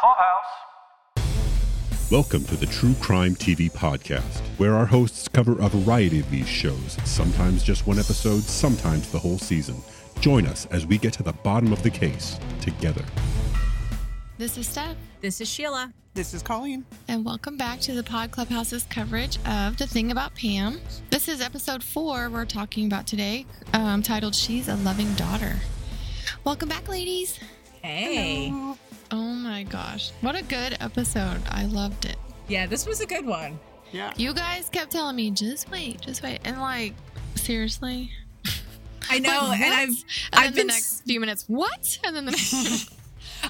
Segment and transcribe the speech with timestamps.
[0.00, 1.20] Clubhouse.
[2.10, 6.48] Welcome to the True Crime TV podcast, where our hosts cover a variety of these
[6.48, 9.76] shows, sometimes just one episode, sometimes the whole season.
[10.20, 13.04] Join us as we get to the bottom of the case together.
[14.38, 15.92] This is Stef, This is Sheila.
[16.14, 16.86] This is Colleen.
[17.08, 20.80] and welcome back to the Pod Clubhouse's coverage of The Thing About Pam.
[21.10, 23.44] This is episode four we're talking about today,
[23.74, 25.56] um, titled She's a Loving Daughter.
[26.44, 27.38] Welcome back, ladies.
[27.82, 28.50] Hey.
[29.12, 30.12] Oh my gosh.
[30.20, 31.42] What a good episode.
[31.50, 32.16] I loved it.
[32.48, 33.58] Yeah, this was a good one.
[33.92, 34.12] Yeah.
[34.16, 36.40] You guys kept telling me, just wait, just wait.
[36.44, 36.94] And like,
[37.34, 38.10] seriously?
[39.08, 39.74] I know, Like, and?
[39.74, 39.96] I've And
[40.32, 41.98] I've then been the next few minutes, what?
[42.04, 42.92] And then the next.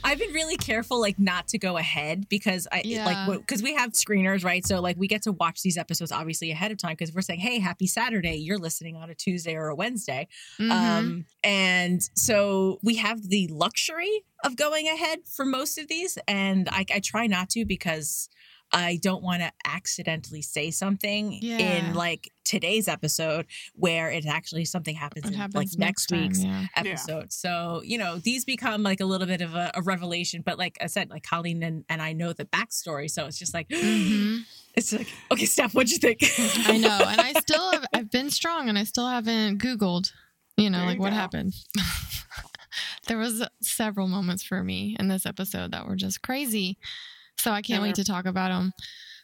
[0.04, 3.04] I've been really careful, like not to go ahead because I Yeah.
[3.04, 4.66] like because we have screeners, right?
[4.66, 7.40] So like we get to watch these episodes obviously ahead of time because we're saying,
[7.40, 10.70] "Hey, happy Saturday!" You're listening on a Tuesday or a Wednesday, Mhm.
[10.70, 16.68] um, and so we have the luxury of going ahead for most of these, and
[16.70, 18.28] I, I try not to because
[18.73, 21.59] I don't want to accidentally say something Yeah.
[21.59, 26.43] in like today's episode where it actually something happens in happens like next, time, week's
[26.45, 26.66] yeah.
[26.77, 27.32] episode.
[27.32, 30.43] So, you know, these become like a little bit of a, a revelation.
[30.45, 33.10] But like I said, like Colleen and, and I know the backstory.
[33.10, 34.40] So it's just like, Mhm.
[34.74, 36.21] it's like, okay, Stef, what'd you think?
[36.68, 40.12] I know, and I still have, I've been strong, and I still haven't Googled,
[40.57, 41.16] you know, There you like what go.
[41.16, 41.55] happened.
[43.09, 46.79] there was several moments for me in this episode that were just crazy,
[47.41, 48.73] so I can't wait to talk about them.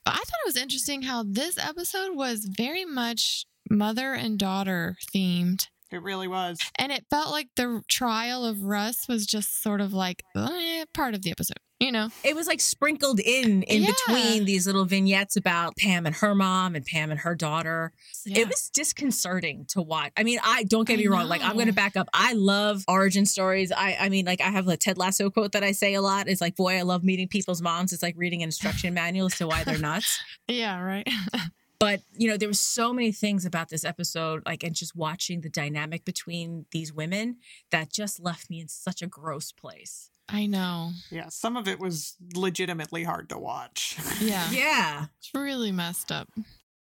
[0.05, 4.97] But I thought it was interesting how this episode was very much mother and daughter
[5.15, 5.67] themed.
[5.91, 6.59] It really was.
[6.79, 11.15] And it felt like the trial of Russ was just sort of like eh, part
[11.15, 12.09] of the episode, you know?
[12.25, 13.91] it was like sprinkled in in Yeah.
[13.93, 17.93] between these little vignettes about Pam and her mom and Pam and her daughter.
[18.25, 18.41] Yeah.
[18.41, 20.13] It was disconcerting to watch.
[20.17, 21.29] I mean, I don't get I me wrong.
[21.29, 22.09] Like I'm going to back up.
[22.15, 23.73] I love origin stories.
[23.73, 26.29] I I mean, like I have a Ted Lasso quote that I say a lot.
[26.29, 27.93] It's like, boy, I love meeting people's moms.
[27.93, 30.19] It's like reading an instruction manual as to why they're nuts.
[30.49, 31.09] Yeah, right.
[31.81, 35.41] but you know there was so many things about this episode like and just watching
[35.41, 37.37] the dynamic between these women
[37.71, 40.91] that just left me in such a gross place I know.
[41.11, 41.29] Yeah.
[41.29, 43.97] Some of it was legitimately hard to watch.
[44.21, 44.51] Yeah.
[44.51, 46.29] yeah It's really messed up.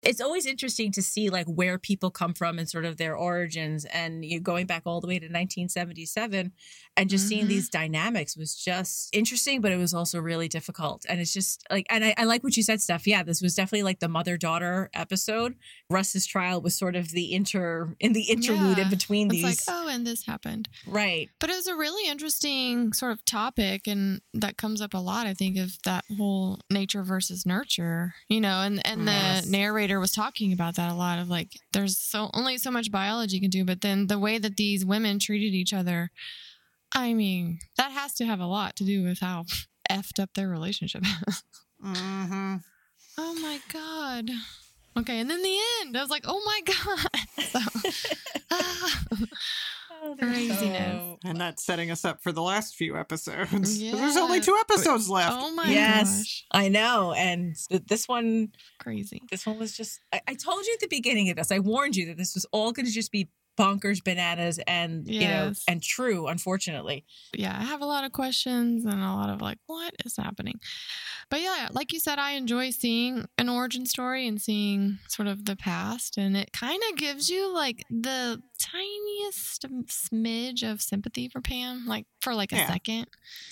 [0.03, 3.85] It's always interesting to see like where people come from and sort of their origins
[3.87, 6.53] and you going back all the way to 1977
[6.97, 7.49] and just seeing Mhm.
[7.49, 11.87] these dynamics was just interesting but it was also really difficult and it's just like
[11.89, 14.91] and I, I like what you said stef yeah this was definitely like the mother-daughter
[14.93, 15.55] episode
[15.89, 18.85] russ's trial was sort of the inter in the interlude Yeah.
[18.85, 20.69] in between It's these like, oh, and this happened.
[20.87, 24.99] right But it was a really interesting sort of topic, and that comes up a
[24.99, 25.27] lot.
[25.27, 29.45] I think of that whole nature versus nurture, you know, and and Yes.
[29.45, 32.91] the narrator was talking about that a lot of like, there's so only so much
[32.91, 36.11] biology can do, but then the way that these women treated each other,
[36.95, 39.45] I mean, that has to have a lot to do with how
[39.91, 41.05] effed up their relationship.
[41.83, 42.57] hmm
[43.19, 44.31] oh my god.
[44.97, 47.09] Okay, and then the end, I was like, oh my god.
[47.53, 47.59] So,
[48.51, 49.03] ah.
[50.05, 51.19] Oh, Craziness.
[51.25, 53.51] And that's setting us up for the last few episodes.
[53.51, 55.33] 'Cause There's only two episodes left.
[55.39, 57.55] oh my yes gosh, i know and
[57.87, 58.49] this one
[58.81, 59.23] crazy.
[59.31, 61.95] this one was just I, I told you at the beginning of this i warned
[61.97, 65.83] you that this was all going to just be bonkers bananas and you know and
[65.83, 67.05] true unfortunately
[67.35, 70.61] yeah, I have a lot of questions and a lot of like, what is happening?
[71.31, 75.47] But yeah, like you said, I enjoy seeing an origin story and seeing sort of
[75.47, 81.41] the past, and it kind of gives you like the tiniest smidge of sympathy for
[81.41, 82.67] Pam, like for like a Yeah.
[82.67, 83.07] second.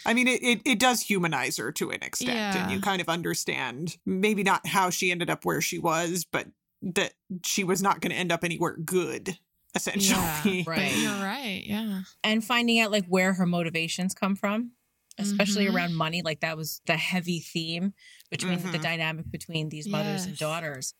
[0.04, 2.62] I mean, it, it, it does humanize her to an extent, Yeah.
[2.62, 6.48] and you kind of understand maybe not how she ended up where she was, but
[6.82, 9.38] that she was not going to end up anywhere good,
[9.74, 10.18] essentially.
[10.20, 10.90] Yeah, Right.
[10.92, 11.62] But you're right.
[11.64, 12.02] Yeah.
[12.24, 14.72] and finding out like where her motivations come from
[15.18, 15.74] especially Mhm.
[15.74, 17.92] around money like that was the heavy theme
[18.30, 18.82] between the Mhm.
[18.82, 20.94] dynamic between these mothers and daughters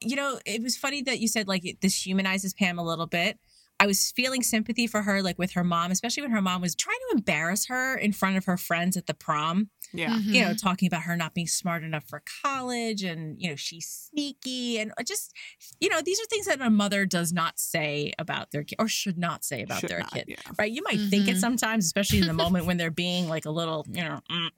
[0.00, 3.06] you know it was funny that you said like it- this humanizes pam a little
[3.06, 3.38] bit
[3.78, 6.74] I was feeling sympathy for her, like with her mom, especially when her mom was
[6.74, 9.70] trying to embarrass her in front of her friends at the prom.
[9.92, 10.16] Yeah.
[10.18, 13.88] You know, talking about her not being smart enough for college and, you know, she's
[13.88, 15.32] sneaky and just,
[15.80, 18.86] you know, these are things that a mother does not say about their kid or
[18.88, 20.24] should not say about Should their not, kid.
[20.28, 20.36] yeah.
[20.58, 20.70] Right.
[20.70, 21.40] You might think it Mhm.
[21.40, 24.48] sometimes, especially in the moment when they're being like a little, you know, mm,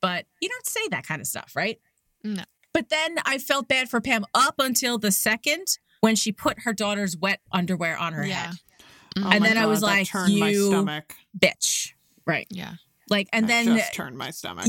[0.00, 1.80] but you don't say that kind of stuff, right?
[2.24, 2.42] No.
[2.72, 6.72] But then I felt bad for Pam up until the second when she put her
[6.72, 8.46] daughter's wet underwear on her Yeah.
[8.46, 8.54] head.
[9.18, 10.40] Oh And my then I was like, you-
[11.38, 11.92] Bitch.
[12.26, 12.46] Right.
[12.50, 12.74] yeah.
[13.10, 14.66] Like, and That then just turned my stomach.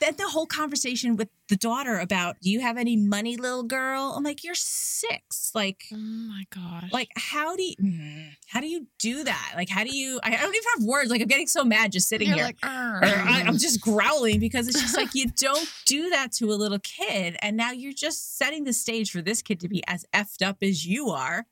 [0.00, 4.14] Then the whole conversation with the daughter about, do you have any money, little girl?
[4.16, 5.52] I'm like, you're six.
[5.54, 6.90] Like, Oh my gosh.
[6.92, 9.52] like how do you mm, how do you do that?
[9.54, 10.18] Like, how do you?
[10.24, 11.10] I, I don't even have words.
[11.10, 12.46] Like, I'm getting so mad just sitting You're here.
[12.46, 12.56] like.
[12.62, 16.78] I, I'm just growling because it's just like you don't do that to a little
[16.78, 20.40] kid, and now you're just setting the stage for this kid to be as effed
[20.46, 21.44] up as you are.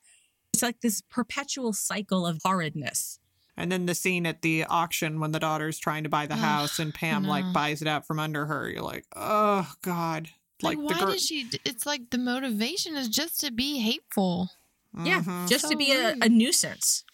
[0.54, 3.18] It's like this perpetual cycle of horridness.
[3.56, 6.40] And then the scene at the auction when the daughter's trying to buy the Ugh,
[6.40, 8.70] house and Pam like buys it out from under her.
[8.70, 10.30] You're like, oh god.
[10.62, 11.12] like, Like, why the girl.
[11.12, 11.48] did she?
[11.64, 14.50] It's like the motivation is just to be hateful.
[15.04, 15.48] Yeah, Mhm.
[15.48, 17.04] just to be a, a nuisance.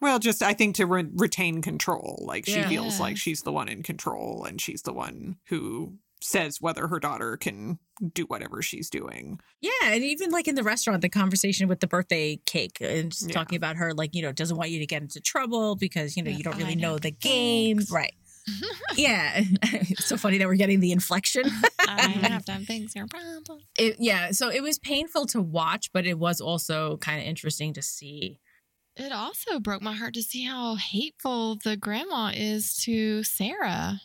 [0.00, 2.22] Well, just I think to re- retain control.
[2.26, 2.68] Like she Yeah.
[2.68, 5.94] feels like she's the one in control, and she's the one who
[6.24, 7.78] says whether her daughter can
[8.14, 9.38] do whatever she's doing.
[9.60, 13.28] Yeah, and even like in the restaurant, the conversation with the birthday cake and just
[13.28, 13.34] Yeah.
[13.34, 16.22] talking about her, like, you know, doesn't want you to get into trouble because, you
[16.22, 17.80] know, Yeah, you don't really know know the the game.
[17.90, 18.14] Right.
[18.96, 19.42] yeah.
[19.62, 21.44] it's so funny that we're getting the inflection.
[21.78, 23.60] I have to have things your problem.
[23.78, 24.30] It, yeah.
[24.32, 28.40] So it was painful to watch, but it was also kind of interesting to see.
[28.96, 34.00] It also broke my heart to see how hateful the grandma is to Sarah.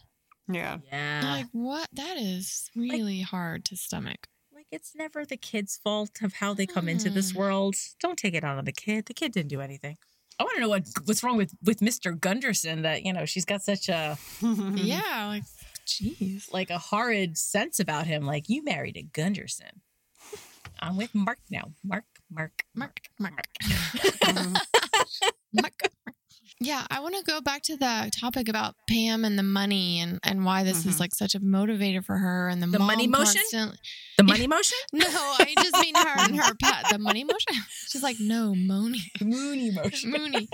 [0.51, 0.77] Yeah.
[0.91, 1.21] Yeah.
[1.23, 1.87] Like, what?
[1.93, 4.27] That is really hard to stomach.
[4.53, 7.35] Like, it's never the kid's fault of how they come into this Mm.
[7.35, 7.75] world.
[7.99, 9.05] Don't take it out on the kid.
[9.05, 9.97] The kid didn't do anything.
[10.39, 12.17] I want to know what what's wrong with with Mr.
[12.19, 15.43] Gunderson that you know she's got such a Yeah, like,
[15.85, 16.51] jeez.
[16.53, 18.25] like a horrid sense about him.
[18.25, 19.81] Like you married a Gunderson.
[20.79, 21.73] I'm with Mark now.
[21.83, 23.47] Mark, Mark, Mark, Mark.
[24.23, 24.57] Mark.
[26.61, 30.19] Yeah, I want to go back to the topic about Pam and the money and,
[30.23, 30.99] and why this is Mhm.
[30.99, 33.41] like such a motivator for her and the, The money motion?
[34.17, 34.77] The money motion?
[34.93, 36.87] No, I just mean her and her pet.
[36.91, 37.53] The money motion.
[37.87, 38.99] She's like, no, Moni.
[39.21, 40.11] Mooney motion.
[40.11, 40.49] Mooney.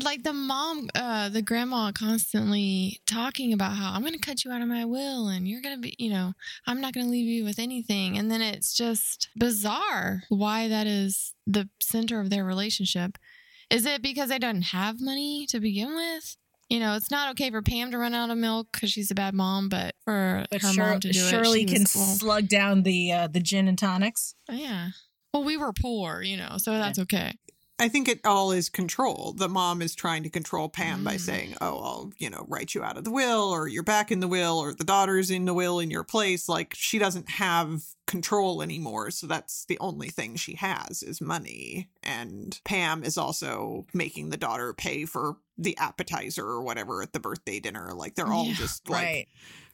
[0.00, 4.52] like the mom, uh, the grandma constantly talking about how I'm going to cut you
[4.52, 6.34] out of my will and you're going to be, you know,
[6.68, 8.16] I'm not going to leave you with anything.
[8.16, 13.18] And then it's just bizarre why that is the center of their relationship.
[13.72, 16.36] Is it because they don't have money to begin with?
[16.68, 19.14] You know, it's not okay for Pam to run out of milk because she's a
[19.14, 22.82] bad mom, but for But her Shir- mom to do Shirley it, can slug down
[22.82, 24.34] the uh, the gin and tonics.
[24.50, 24.88] yeah.
[25.34, 27.32] Well, we were poor, you know, so that's okay.
[27.82, 29.34] I think it all is control.
[29.36, 31.20] The mom is trying to control Pam by Mm.
[31.20, 34.20] saying, "Oh, I'll, you know, write you out of the will or you're back in
[34.20, 37.82] the will or the daughter's in the will in your place." Like she doesn't have
[38.06, 41.88] control anymore, so that's the only thing she has is money.
[42.04, 47.20] And Pam is also making the daughter pay for the appetizer or whatever at the
[47.20, 47.92] birthday dinner.
[47.94, 49.28] Like they're all Yeah, just like right.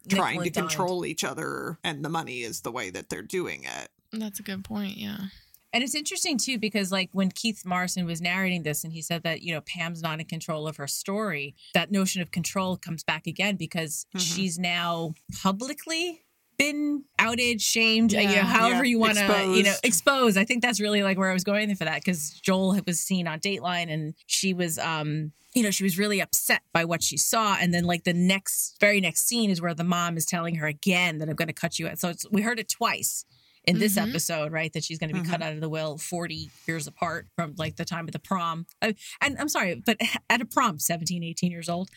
[0.08, 3.22] trying to Nickel and control each other and the money is the way that they're
[3.22, 3.90] doing it.
[4.12, 4.96] That's a good point.
[4.96, 5.26] Yeah.
[5.72, 9.22] And it's interesting too because like when Keith Morrison was narrating this and he said
[9.24, 13.04] that you know Pam's not in control of her story, that notion of control comes
[13.04, 14.20] back again because Mhm.
[14.20, 16.22] she's now publicly
[16.56, 20.36] been outed, shamed, uh, you know, however Yeah, you want to, you know, expose.
[20.36, 23.28] I think that's really like where I was going for that because Joel was seen
[23.28, 27.16] on Dateline and she was, um, you know, she was really upset by what she
[27.16, 27.56] saw.
[27.60, 30.66] And then like the next, very next scene is where the mom is telling her
[30.66, 32.00] again that I'm going to cut you out.
[32.00, 33.24] So it's, we heard it twice
[33.64, 34.08] in this Mhm.
[34.10, 34.72] episode, right?
[34.72, 37.76] That she's going to be cut out of the will 40 years apart from like
[37.76, 38.66] the time of the prom.
[38.82, 38.96] And
[39.38, 39.98] I'm sorry, but
[40.30, 41.90] at a prom, 17, 18 years old,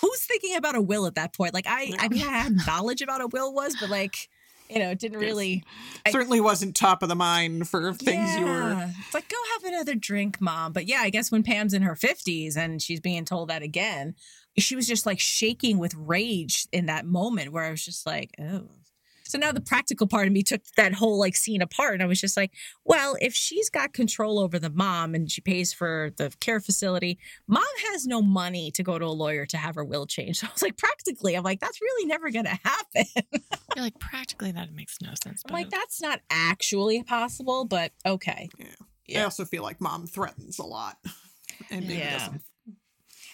[0.00, 1.54] who's thinking about a will at that point?
[1.54, 4.28] Like I, I mean, I had knowledge about a will was, but like,
[4.70, 5.62] you know, it didn't really.
[6.06, 9.64] I- Certainly wasn't top of the mind for things you were It's like, go have
[9.72, 10.72] another drink, mom.
[10.72, 14.14] But yeah, I guess when Pam's in her 50s and she's being told that again,
[14.56, 18.30] she was just like shaking with rage in that moment where I was just like,
[18.40, 18.68] oh.
[19.34, 22.06] So now the practical part of me took that whole like scene apart and I
[22.06, 22.52] was just like,
[22.84, 27.18] well, if she's got control over the mom and she pays for the care facility,
[27.48, 30.38] mom has no money to go to a lawyer to have her will changed.
[30.38, 33.06] So I was like, practically, I'm like, that's really never going to happen.
[33.74, 35.42] You're like, practically, that makes no sense.
[35.48, 38.50] I'm like, that's not actually possible, but okay.
[38.60, 38.64] I
[39.08, 39.20] Yeah.
[39.22, 40.96] I also feel like mom threatens a lot.
[41.70, 42.10] And maybe Yeah.
[42.18, 42.42] doesn't.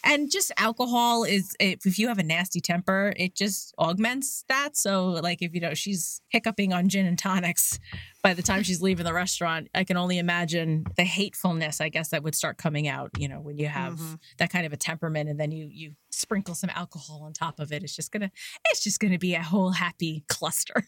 [0.04, 4.76] And just alcohol is if if you have a nasty temper, it just augments that.
[4.76, 7.78] So like if you know she's hiccuping on gin and tonics
[8.22, 12.08] by the time she's leaving the restaurant, I can only imagine the hatefulness I guess
[12.10, 14.18] that would start coming out, you know, when you have Mhm.
[14.38, 17.72] that kind of a temperament and then you you sprinkle some alcohol on top of
[17.72, 17.82] it.
[17.82, 18.30] It's just gonna
[18.70, 20.86] it's just gonna be a whole happy cluster.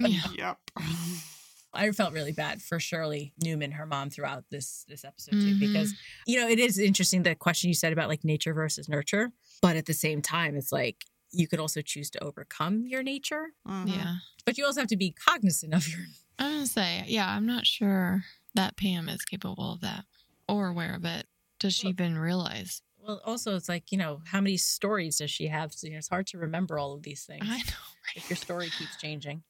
[0.00, 0.58] Yep.
[1.72, 5.60] I felt really bad for Shirley Neumann, her mom, throughout this this episode too, Mhm.
[5.60, 5.94] because
[6.26, 9.76] you know it is interesting the question you said about like nature versus nurture, but
[9.76, 13.88] at the same time, it's like you could also choose to overcome your nature, Mhm.
[13.88, 14.16] Yeah.
[14.46, 16.00] but you also have to be cognizant of your.
[16.38, 20.04] I'm going to say, yeah, I'm not sure that Pam is capable of that
[20.48, 21.26] or aware of it.
[21.58, 22.80] Does she even realize?
[22.96, 25.72] Well, also, it's like, you know, how many stories does she have?
[25.74, 27.64] So, you know, it's hard to remember all of these things I know.
[28.16, 29.42] if your story keeps changing.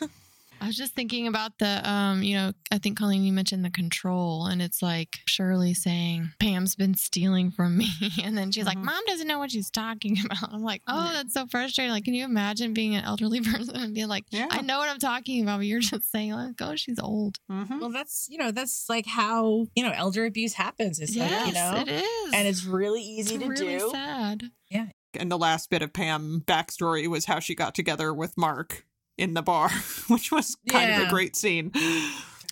[0.62, 3.70] I was just thinking about the, um, you know, I think Colleen, you mentioned the
[3.70, 7.88] control, and it's like Shirley saying, Pam's been stealing from me.
[8.22, 8.84] And then she's like, Mhm.
[8.84, 10.52] Mom doesn't know what she's talking about.
[10.52, 11.90] I'm like, oh, that's so frustrating.
[11.90, 14.46] Like, can you imagine being an elderly person and being like, Yeah.
[14.50, 17.38] I know what I'm talking about, but you're just saying, like, oh, she's old.
[17.50, 17.80] Mhm.
[17.80, 21.00] Well, that's, you know, that's like how, you know, elder abuse happens.
[21.00, 22.34] It's yes, like, you know, it is.
[22.34, 23.90] and it's really easy It's to really do.
[23.90, 24.44] sad.
[24.70, 24.86] Yeah.
[25.14, 28.86] And the last bit of Pam backstory was how she got together with Mark
[29.18, 29.70] in the bar,
[30.08, 31.72] which was kind of a great scene.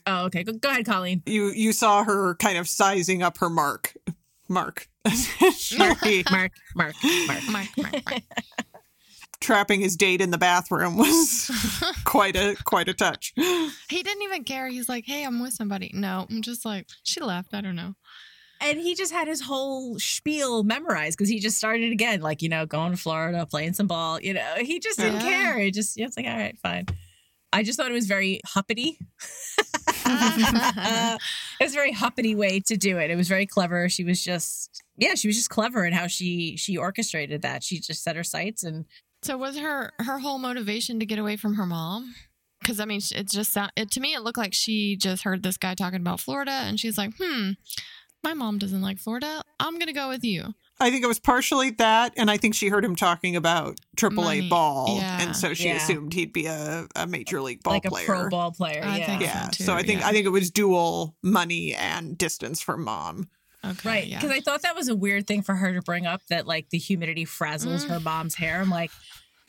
[0.07, 0.43] Oh, okay.
[0.45, 1.23] Go, go ahead, Colleen.
[1.26, 3.95] You you saw her kind of sizing up her mark.
[4.49, 4.88] Mark.
[5.79, 5.99] Mark,
[6.31, 6.95] Mark, Mark.
[7.26, 8.23] Mark, Mark, Mark.
[9.40, 11.50] trapping his date in the bathroom was
[12.05, 13.33] quite a quite a touch.
[13.37, 14.69] he didn't even care.
[14.69, 15.90] He's like, hey, I'm with somebody.
[15.95, 17.55] No, I'm just like, she left.
[17.55, 17.95] I don't know.
[18.62, 22.49] And he just had his whole spiel memorized because he just started again, like, you
[22.49, 24.21] know, going to Florida, playing some ball.
[24.21, 25.52] You know, he just didn't Yeah.
[25.52, 25.59] care.
[25.59, 26.87] He just, it's like, all right, fine.
[27.52, 28.99] I just thought it was very huppity.
[30.07, 31.21] it
[31.61, 33.11] was a very huppity way to do it.
[33.11, 33.88] It was very clever.
[33.88, 37.62] She was just, yeah, she was just clever in how she she orchestrated that.
[37.62, 38.85] She just set her sights and
[39.23, 42.14] So was her her whole motivation to get away from her mom?
[42.61, 44.14] Because I mean, it just sound it to me.
[44.14, 47.52] It looked like she just heard this guy talking about Florida, and she's like, "Hmm,
[48.23, 49.43] my mom doesn't like Florida.
[49.59, 52.69] I'm gonna go with you." I think it was partially that, and I think she
[52.69, 54.49] heard him talking about AAA Money.
[54.49, 55.21] ball, Yeah.
[55.21, 55.77] and so she Yeah.
[55.77, 58.05] assumed he'd be a, a major league ball like player.
[58.05, 58.83] a pro ball player.
[58.83, 59.07] I yeah.
[59.07, 60.09] think yeah, so, so, I think yeah.
[60.09, 63.29] I think it was dual money and distance from mom.
[63.62, 64.07] Okay, Right.
[64.07, 64.19] Yeah.
[64.21, 66.71] Because I thought that was a weird thing for her to bring up that like
[66.71, 67.89] the humidity frazzles Mm.
[67.91, 68.59] her mom's hair.
[68.62, 68.91] I'm like,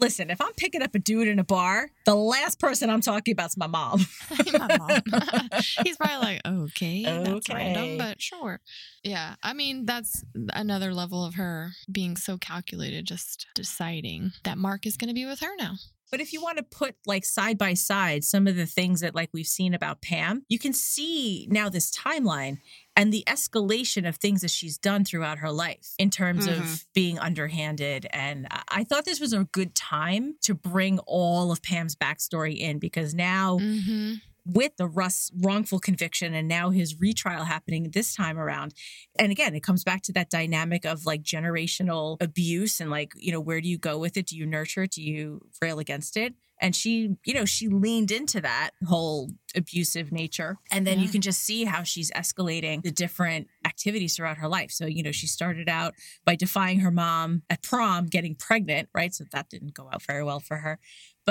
[0.01, 3.31] listen, if I'm picking up a dude in a bar, the last person I'm talking
[3.33, 4.05] about is my mom.
[4.57, 5.01] my mom.
[5.83, 7.53] He's probably like, okay, that's Okay.
[7.53, 8.59] random, but sure.
[9.03, 14.85] Yeah, I mean, that's another level of her being so calculated, just deciding that Mark
[14.85, 15.75] is going to be with her now.
[16.11, 19.15] But if you want to put like side by side some of the things that
[19.15, 22.57] like we've seen about Pam, you can see now this timeline
[22.95, 26.85] and the escalation of things that she's done throughout her life in terms of Mhm.
[26.93, 28.05] being underhanded.
[28.11, 32.57] And I- I thought this was a good time to bring all of Pam's backstory
[32.57, 34.15] in because now Mm-hmm.
[34.45, 38.73] With the Russ wrongful conviction and now his retrial happening this time around.
[39.19, 43.31] And again, it comes back to that dynamic of like generational abuse and like, you
[43.31, 44.27] know, where do you go with it?
[44.27, 44.91] Do you nurture it?
[44.91, 46.33] Do you rail against it?
[46.63, 50.57] And she, you know, she leaned into that whole abusive nature.
[50.71, 54.69] And then you can just see how she's escalating the different activities throughout her life.
[54.69, 59.11] So, you know, she started out by defying her mom at prom, getting pregnant, right?
[59.11, 60.79] So that didn't go out very well for her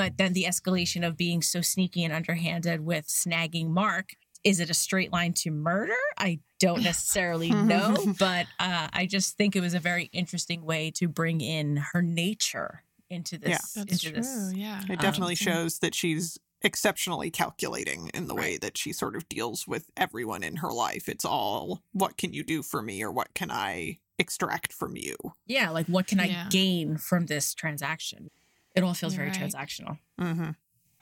[0.00, 4.14] but then the escalation of being so sneaky and underhanded with snagging Mark.
[4.42, 5.92] Is it a straight line to murder?
[6.16, 10.90] I don't necessarily know, but uh, I just think it was a very interesting way
[10.92, 13.50] to bring in her nature into this.
[13.50, 13.58] Yeah.
[13.82, 14.22] That's into true.
[14.22, 14.52] this.
[14.54, 14.80] Yeah.
[14.88, 19.28] It definitely Um, shows that she's exceptionally calculating in the way that she sort of
[19.28, 21.10] deals with everyone in her life.
[21.10, 25.16] It's all what can you do for me or what can I extract from you?
[25.46, 28.30] Yeah, like what can I gain from this transaction?
[28.80, 29.52] It all feels You're very right.
[29.52, 29.98] transactional.
[30.18, 30.50] hmm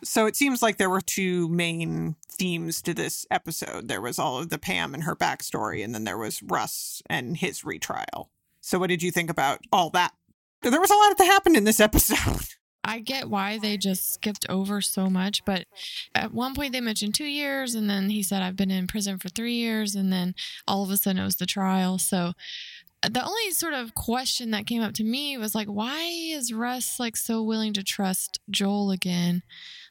[0.04, 3.88] So it seems like there were two main themes to this episode.
[3.88, 7.36] There was all of the Pam and her backstory, and then there was Russ and
[7.36, 8.30] his retrial.
[8.60, 10.12] So what did you think about all that?
[10.62, 12.46] There was a lot that happened in this episode.
[12.84, 15.66] I get why they just skipped over so much, but
[16.14, 19.18] at one point they mentioned two years, and then he said, I've been in prison
[19.18, 20.34] for three years, and then
[20.66, 21.98] all of a sudden it was the trial.
[21.98, 22.32] So
[23.02, 26.98] the only sort of question that came up to me was like, why is Russ
[26.98, 29.42] like so willing to trust Joel again?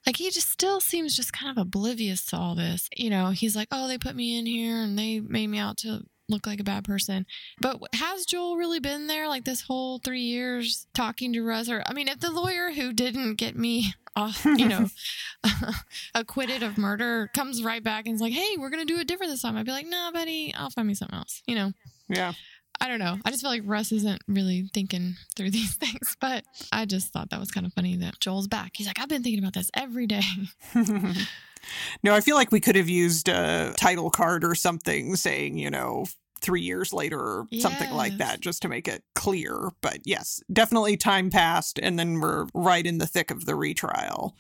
[0.05, 2.89] Like he just still seems just kind of oblivious to all this.
[2.95, 5.77] You know, he's like, oh, they put me in here and they made me out
[5.79, 7.25] to look like a bad person.
[7.61, 11.69] But has Joel really been there like this whole three years talking to Russ?
[11.69, 14.87] Or I mean, if the lawyer who didn't get me off, you know,
[16.15, 19.31] acquitted of murder comes right back and is like, "Hey, we're gonna do it different
[19.31, 21.71] this time," I'd be like, "No, buddy, I'll find me something else." You know.
[22.09, 22.33] Yeah.
[22.79, 23.17] I don't know.
[23.25, 27.29] I just feel like Russ isn't really thinking through these things, but I just thought
[27.29, 28.71] that was kind of funny that Joel's back.
[28.75, 30.21] He's like, I've been thinking about this every day.
[32.03, 35.69] no, I feel like we could have used a title card or something saying, you
[35.69, 36.05] know,
[36.39, 39.69] three years later or something like that just to make it clear.
[39.81, 44.35] But yes, definitely time passed and then we're right in the thick of the retrial.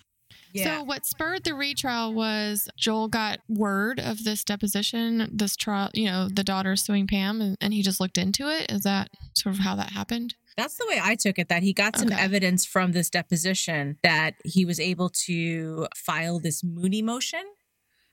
[0.53, 0.77] Yeah.
[0.79, 6.05] So what spurred the retrial was Joel got word of this deposition, this trial, you
[6.05, 8.71] know, the daughter suing Pam, and, and he just looked into it.
[8.71, 10.35] Is that sort of how that happened?
[10.55, 11.49] That's the way I took it.
[11.49, 12.19] That he got some Okay.
[12.19, 17.43] evidence from this deposition that he was able to file this Mooney motion.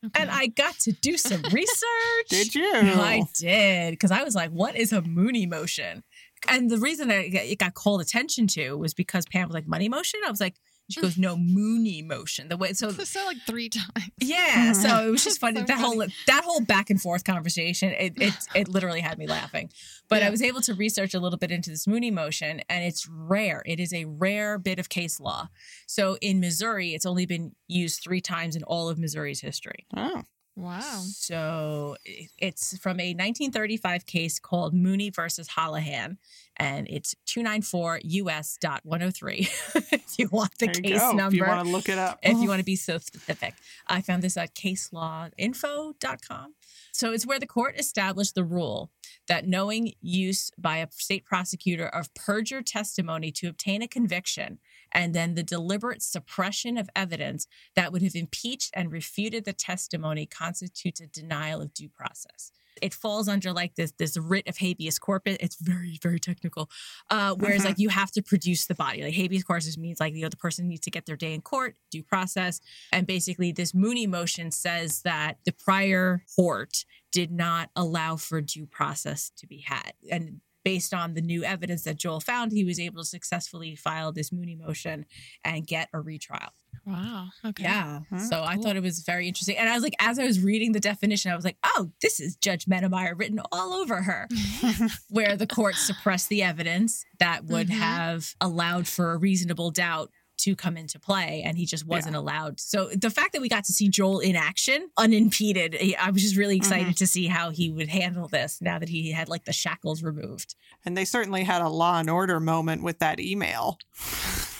[0.04, 0.20] Okay.
[0.22, 2.28] And I got to do some research.
[2.28, 2.70] Did you?
[2.74, 6.02] I did because I was like, "What is a Mooney motion?"
[6.46, 9.54] And the reason that it got- it got called attention to was because Pam was
[9.54, 10.20] like money motion.
[10.26, 10.56] I was like,
[10.90, 12.48] she goes, no moony motion.
[12.48, 14.10] The way so So like three times.
[14.20, 17.90] yeah, so it was just funny So that whole that whole back and forth conversation.
[17.90, 19.70] It it it literally had me laughing.
[20.08, 23.08] But I was able to research a little bit into this Mooney motion, and it's
[23.08, 23.62] rare.
[23.66, 25.48] It is a rare bit of case law.
[25.86, 29.86] So in Missouri, it's only been used three times in all of Missouri's history.
[29.96, 30.24] Oh.
[30.56, 31.02] Wow.
[31.08, 31.96] So
[32.38, 36.16] it's from a 1935 case called Mooney versus Holohan,
[36.56, 39.40] and it's 294 US dot 103.
[39.90, 42.20] if you want the you case go, number If you want to look it up.
[42.22, 43.54] if you want to be so specific.
[43.88, 46.54] I found this at caselawinfo.com.
[46.92, 48.92] So it's where the court established the rule
[49.26, 54.60] that knowing use by a state prosecutor of perjured testimony to obtain a conviction
[54.94, 60.24] and then the deliberate suppression of evidence that would have impeached and refuted the testimony
[60.26, 62.52] constitutes a denial of due process.
[62.82, 65.36] It falls under like this this writ of habeas corpus.
[65.38, 66.68] It's very very technical.
[67.08, 67.66] Uh, whereas Mhm.
[67.66, 69.02] like you have to produce the body.
[69.04, 71.40] Like habeas corpus means like you know the person needs to get their day in
[71.40, 72.60] court, due process,
[72.90, 78.66] and basically this Mooney motion says that the prior court did not allow for due
[78.66, 82.80] process to be had, and based on the new evidence that Joel found, he was
[82.80, 85.04] able to successfully file this Mooney motion
[85.44, 86.50] and get a retrial.
[86.86, 87.28] Wow.
[87.44, 87.62] Okay.
[87.62, 88.00] Yeah.
[88.10, 89.56] Hmm, so I thought it was very interesting.
[89.56, 92.20] And I was like, as I was reading the definition, I was like, oh, this
[92.20, 94.28] is Judge Mennemeyer written all over her,
[95.08, 97.78] where the court suppressed the evidence that would Mhm.
[97.78, 102.60] have allowed for a reasonable doubt to come into play and he just wasn't allowed.
[102.60, 106.22] So the fact that we got to see Joel in action unimpeded, eh, I was
[106.22, 109.44] just really excited to see how he would handle this now that he had like
[109.44, 110.54] the shackles removed.
[110.84, 113.78] And they certainly had a law and order moment with that email.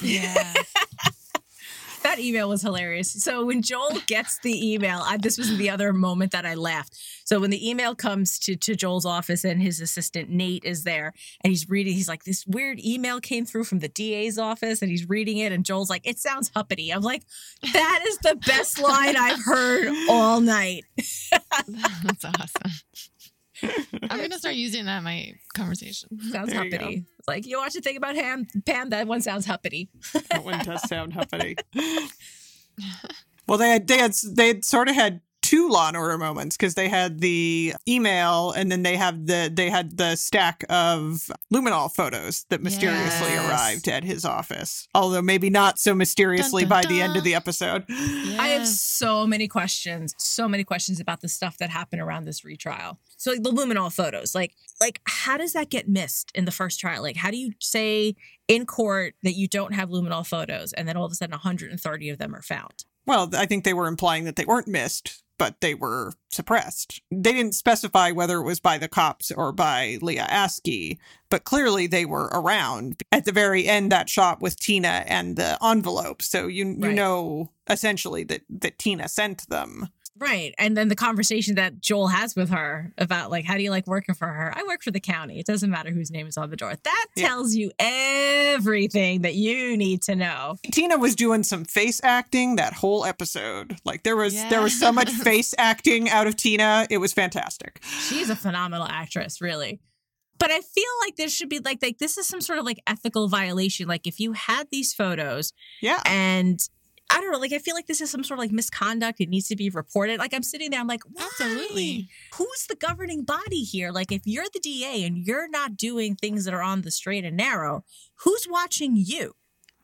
[0.00, 0.52] Yeah.
[2.04, 3.10] That email was hilarious.
[3.10, 6.98] So when Joel gets the email, I, this was the other moment that I laughed.
[7.24, 11.14] So when the email comes to, to Joel's office and his assistant Nate is there
[11.42, 14.90] and he's reading, he's like, this weird email came through from the DA's office and
[14.90, 16.92] he's reading it and Joel's like, it sounds uppity.
[16.92, 17.22] I'm like,
[17.72, 20.84] that is the best line I've heard all night.
[20.96, 22.70] That's awesome.
[24.10, 26.08] I'm gonna start using that in my conversation.
[26.30, 29.48] Sounds There you It's like, you watch a thing about Ham, Pam, that one sounds
[29.48, 29.88] uppity.
[30.30, 31.56] That one does sound uppity.
[33.46, 35.20] well, they had they had they had sort of had
[35.54, 39.50] two law and order moments because they had the email and then they have the
[39.54, 43.48] they had the stack of luminol photos that mysteriously Yes.
[43.48, 47.22] arrived at his office although maybe not so mysteriously Dun, by dun, the end of
[47.22, 52.02] the episode I have so many questions, so many questions about the stuff that happened
[52.02, 52.98] around this retrial.
[53.16, 56.80] So like the luminol photos, like like how does that get missed in the first
[56.80, 57.02] trial?
[57.02, 58.16] Like how do you say
[58.48, 62.08] in court that you don't have luminol photos and then all of a sudden 130
[62.10, 62.84] of them are found?
[63.06, 67.00] well i think they were implying that they weren't missed but they were suppressed.
[67.10, 70.98] They didn't specify whether it was by the cops or by leah askey
[71.30, 73.02] but clearly they were around.
[73.10, 76.22] At the very end that shot with tina and the envelope.
[76.22, 76.94] So you you Right.
[76.94, 80.54] know essentially that that tina sent them Right.
[80.58, 83.86] And then the conversation that Joel has with her about like how do you like
[83.86, 84.52] working for her?
[84.56, 85.40] I work for the county.
[85.40, 86.72] It doesn't matter whose name is on the door.
[86.82, 87.28] That Yeah.
[87.28, 90.56] tells you everything that you need to know.
[90.72, 94.92] tina was doing some face acting that whole episode like there was there was so
[94.92, 99.80] much face acting out of tina it was fantastic She's a phenomenal actress, really.
[100.38, 102.80] But I feel like there should be like like this is some sort of like
[102.86, 103.86] ethical violation.
[103.88, 106.60] Like if you had these photos yeah and
[107.10, 109.20] I don't know, like I feel like this is some sort of like misconduct.
[109.20, 110.18] It needs to be reported.
[110.18, 111.24] Like I'm sitting there, I'm like, why?
[111.24, 112.08] Absolutely.
[112.34, 113.90] Who's the governing body here?
[113.92, 117.24] Like if you're the DA and you're not doing things that are on the straight
[117.24, 117.84] and narrow,
[118.24, 119.34] who's watching you?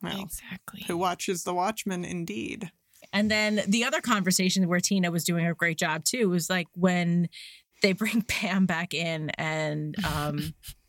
[0.01, 0.83] well Exactly.
[0.87, 2.71] who watches the watchmen indeed
[3.13, 6.67] And then the other conversation where Tina was doing a great job too was like
[6.73, 7.29] when
[7.83, 10.53] they bring Pam back in and um But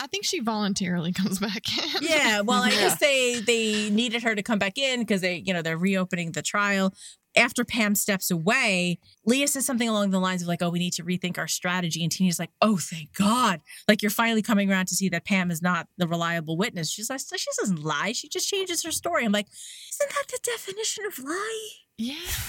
[0.00, 2.02] I think she voluntarily comes back in.
[2.02, 2.80] yeah well i Yeah.
[2.80, 6.32] guess they they needed her to come back in because they you know they're reopening
[6.32, 6.94] the trial.
[7.36, 10.92] After pam steps away leah says something along the lines of like oh we need
[10.94, 12.02] to rethink our strategy.
[12.02, 13.60] And tina's like oh thank god.
[13.86, 16.90] Like you're finally coming around to see that pam is not the reliable witness.
[16.90, 18.12] She's like she doesn't lie.
[18.12, 19.24] She just changes her story.
[19.24, 21.68] I'm like isn't that the definition of lie
[22.00, 22.14] Yeah.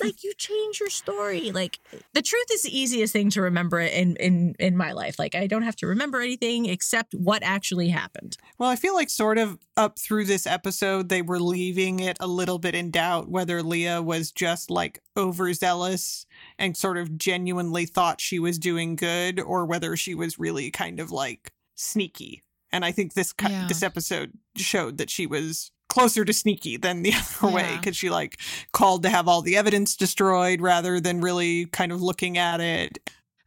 [0.00, 1.78] like you change your story like
[2.14, 5.46] the truth is the easiest thing to remember in in in my life like i
[5.46, 9.58] don't have to remember anything except what actually happened Well, I feel like sort of
[9.76, 14.02] up through this episode, they were leaving it a little bit in doubt whether Leah
[14.02, 16.26] was just like overzealous
[16.58, 20.98] and sort of genuinely thought she was doing good or whether she was really kind
[21.00, 22.42] of like sneaky.
[22.72, 23.66] And I think this Yeah.
[23.68, 28.10] this episode showed that she was closer to sneaky than the other way because she
[28.10, 28.38] like
[28.72, 32.98] called to have all the evidence destroyed rather than really kind of looking at it.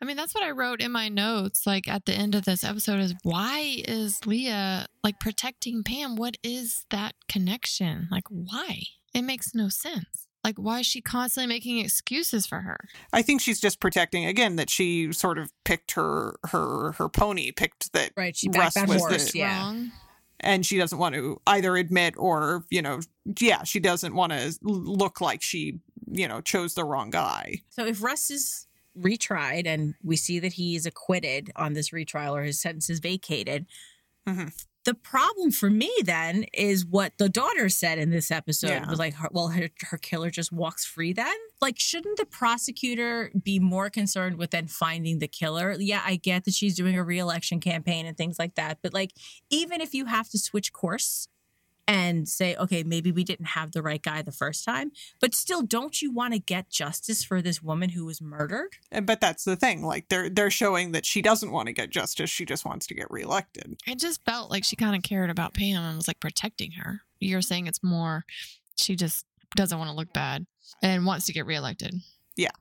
[0.01, 1.67] I mean, that's what I wrote in my notes.
[1.67, 6.15] Like at the end of this episode, is why is Leah like protecting Pam?
[6.15, 8.07] What is that connection?
[8.11, 8.81] Like, why?
[9.13, 10.27] It makes no sense.
[10.43, 12.79] Like, why is she constantly making excuses for her?
[13.13, 17.51] I think she's just protecting again that she sort of picked her her her pony,
[17.51, 18.35] picked that Right.
[18.35, 19.31] She Russ backed was horse.
[19.33, 19.59] the- Yeah.
[19.61, 19.91] Wrong.
[20.41, 22.99] And she doesn't want to either admit or you know
[23.39, 25.79] yeah she doesn't want to look like she
[26.11, 28.67] you know chose the wrong guy So if Russ is
[28.99, 33.65] retried and we see that he's acquitted on this retrial or his sentence is vacated,
[34.27, 34.51] Mhm.
[34.83, 38.89] The problem for me then is what the daughter said in this episode Yeah.
[38.89, 41.33] was like, her- well, her, her killer just walks free then?
[41.61, 45.75] Like, shouldn't the prosecutor be more concerned with then finding the killer?
[45.79, 48.79] Yeah, I get that she's doing a reelection campaign and things like that.
[48.81, 49.11] But like,
[49.51, 51.27] even if you have to switch course,
[51.91, 55.61] and say, okay, maybe we didn't have the right guy the first time, but still,
[55.61, 58.69] don't you want to get justice for this woman who was murdered?
[58.91, 61.89] Uh, but that's the thing like they're they're showing that she doesn't want to get
[61.89, 65.29] justice she just wants to get reelected It just felt like she kind of cared
[65.29, 67.01] about Pam and was like protecting her.
[67.19, 68.23] You're saying it's more
[68.75, 69.25] she just
[69.55, 70.45] doesn't want to look bad
[70.81, 71.93] and wants to get reelected.
[72.37, 72.51] Yeah.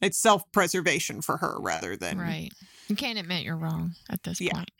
[0.00, 2.50] It's self-preservation for her rather than Right.
[2.88, 4.52] You can't admit you're wrong at this Yeah.
[4.54, 4.70] point.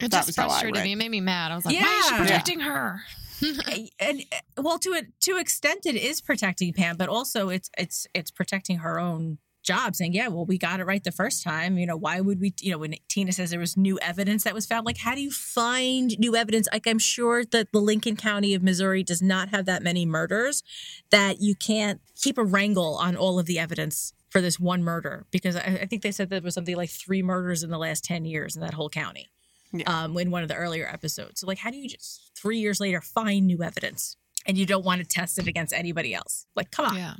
[0.00, 0.92] It That just was how frustrated me.
[0.92, 1.52] It made me mad.
[1.52, 2.20] I was like, why is she Yeah.
[2.22, 3.02] protecting her?
[4.00, 8.06] and uh, well, to a to extent, it is protecting Pam, but also it's it's
[8.14, 9.94] it's protecting her own job.
[9.96, 11.78] Saying, yeah, well, we got it right the first time.
[11.78, 12.54] You know, why would we?
[12.60, 15.22] You know, when Tina says there was new evidence that was found, like, how do
[15.22, 16.68] you find new evidence?
[16.72, 20.62] Like, I'm sure that the Lincoln County of Missouri does not have that many murders
[21.10, 25.26] that you can't keep a wrangle on all of the evidence for this one murder
[25.30, 28.04] because I, I think they said there was something like three murders in the last
[28.04, 29.28] 10 years in that whole county
[29.72, 30.04] Yeah.
[30.04, 31.40] um, in one of the earlier episodes.
[31.40, 34.84] So, like, how do you just three years later find new evidence and you don't
[34.84, 36.46] want to test it against anybody else?
[36.56, 36.96] Like, come on.
[36.96, 37.14] Yeah.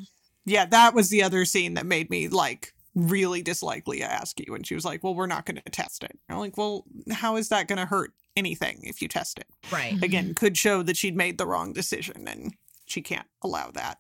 [0.47, 4.67] yeah that was the other scene that made me like really dislike leah askey and
[4.67, 7.49] she was like well we're not going to test it i'm like well how is
[7.51, 9.97] that going to hurt anything if you test it Right.
[10.03, 12.53] again could show that she'd made the wrong decision and
[12.85, 13.99] she can't allow that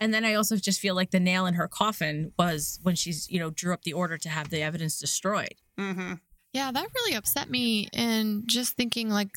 [0.00, 3.28] And then I also just feel like the nail in her coffin was when she's,
[3.30, 5.56] you know, drew up the order to have the evidence destroyed.
[5.76, 6.14] hmm
[6.52, 7.88] Yeah, that really upset me.
[7.92, 9.30] And just thinking, like,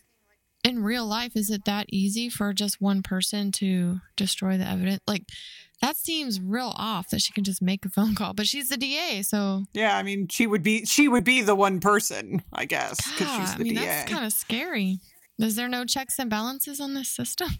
[0.64, 5.02] in real life, is it that easy for just one person to destroy the evidence?
[5.06, 5.24] Like,
[5.82, 8.34] that seems real off that she can just make a phone call.
[8.34, 11.56] But she's the DA, so Yeah, I mean, she would be she would be the
[11.56, 13.82] one person, I guess, because she's I mean, DA.
[13.86, 15.00] that's kind of scary.
[15.40, 17.50] Is there no checks and balances on this system?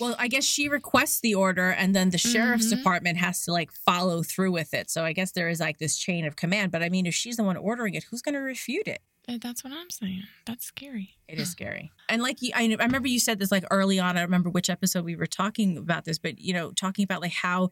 [0.00, 2.78] Well, I guess she requests the order and then the sheriff's Mhm.
[2.78, 4.90] department has to like follow through with it.
[4.90, 6.72] So I guess there is like this chain of command.
[6.72, 9.02] But I mean, if she's the one ordering it, who's going to refute it?
[9.28, 10.24] Uh, That's what I'm saying.
[10.46, 11.10] That's scary.
[11.28, 11.92] It is scary.
[12.08, 14.16] And like you, I, I remember you said this like early on.
[14.18, 17.32] I remember which episode we were talking about this, but you know, talking about like
[17.32, 17.70] how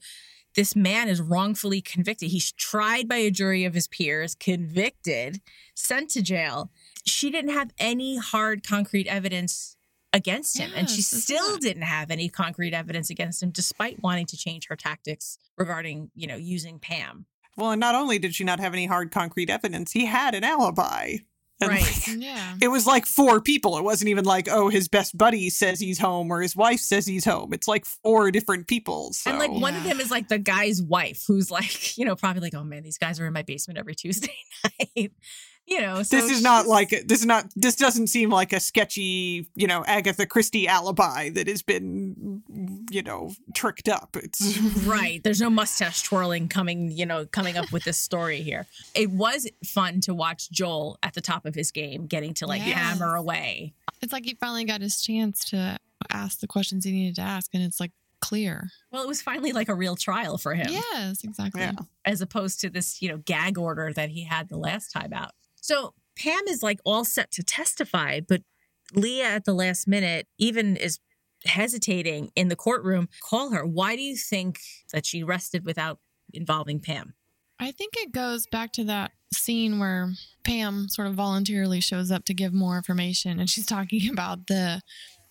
[0.54, 2.30] this man is wrongfully convicted.
[2.30, 5.40] He's tried by a jury of his peers, convicted,
[5.74, 6.70] sent to jail.
[7.04, 9.76] She didn't have any hard, concrete evidence
[10.12, 11.60] against him, and she still not.
[11.62, 16.26] didn't have any concrete evidence against him, despite wanting to change her tactics regarding, you
[16.26, 17.26] know, using Pam.
[17.56, 20.44] well, and not only did she not have any hard concrete evidence, he had an
[20.44, 21.16] alibi.
[21.60, 21.82] And, Right.
[21.82, 22.56] like, Yeah.
[22.60, 23.78] it was like four people.
[23.78, 27.06] It wasn't even like, oh, his best buddy says he's home or his wife says
[27.06, 27.52] he's home.
[27.52, 29.12] It's like four different people.
[29.12, 32.16] So And like one of them is like the guy's wife, who's like, you know,
[32.16, 34.34] probably like, oh man, these guys are in my basement every Tuesday
[34.96, 35.12] night.
[35.66, 38.60] You know, so this is not like this is not this doesn't seem like a
[38.60, 42.42] sketchy, you know, Agatha Christie alibi that has been,
[42.90, 44.16] you know, tricked up.
[44.16, 45.22] It's right.
[45.22, 48.66] There's no mustache twirling coming, you know, coming up with this story here.
[48.94, 52.62] It was fun to watch Joel at the top of his game, getting to like
[52.66, 52.76] Yes.
[52.76, 53.72] hammer away.
[54.02, 55.78] It's like he finally got his chance to
[56.10, 58.68] ask the questions he needed to ask, and it's like clear.
[58.90, 60.66] Well, it was finally like a real trial for him.
[60.70, 61.60] Yes, exactly.
[61.62, 61.72] Yeah.
[62.04, 65.32] as opposed to this, you know, gag order that he had the last time out.
[65.62, 68.42] So Pam is like all set to testify, but
[68.92, 70.98] Leah at the last minute even is
[71.46, 73.08] hesitating in the courtroom.
[73.22, 73.64] Call her.
[73.64, 74.60] Why do you think
[74.92, 75.98] that she rested without
[76.34, 77.14] involving Pam?
[77.58, 80.10] I think it goes back to that scene where
[80.44, 84.82] Pam sort of voluntarily shows up to give more information and she's talking about the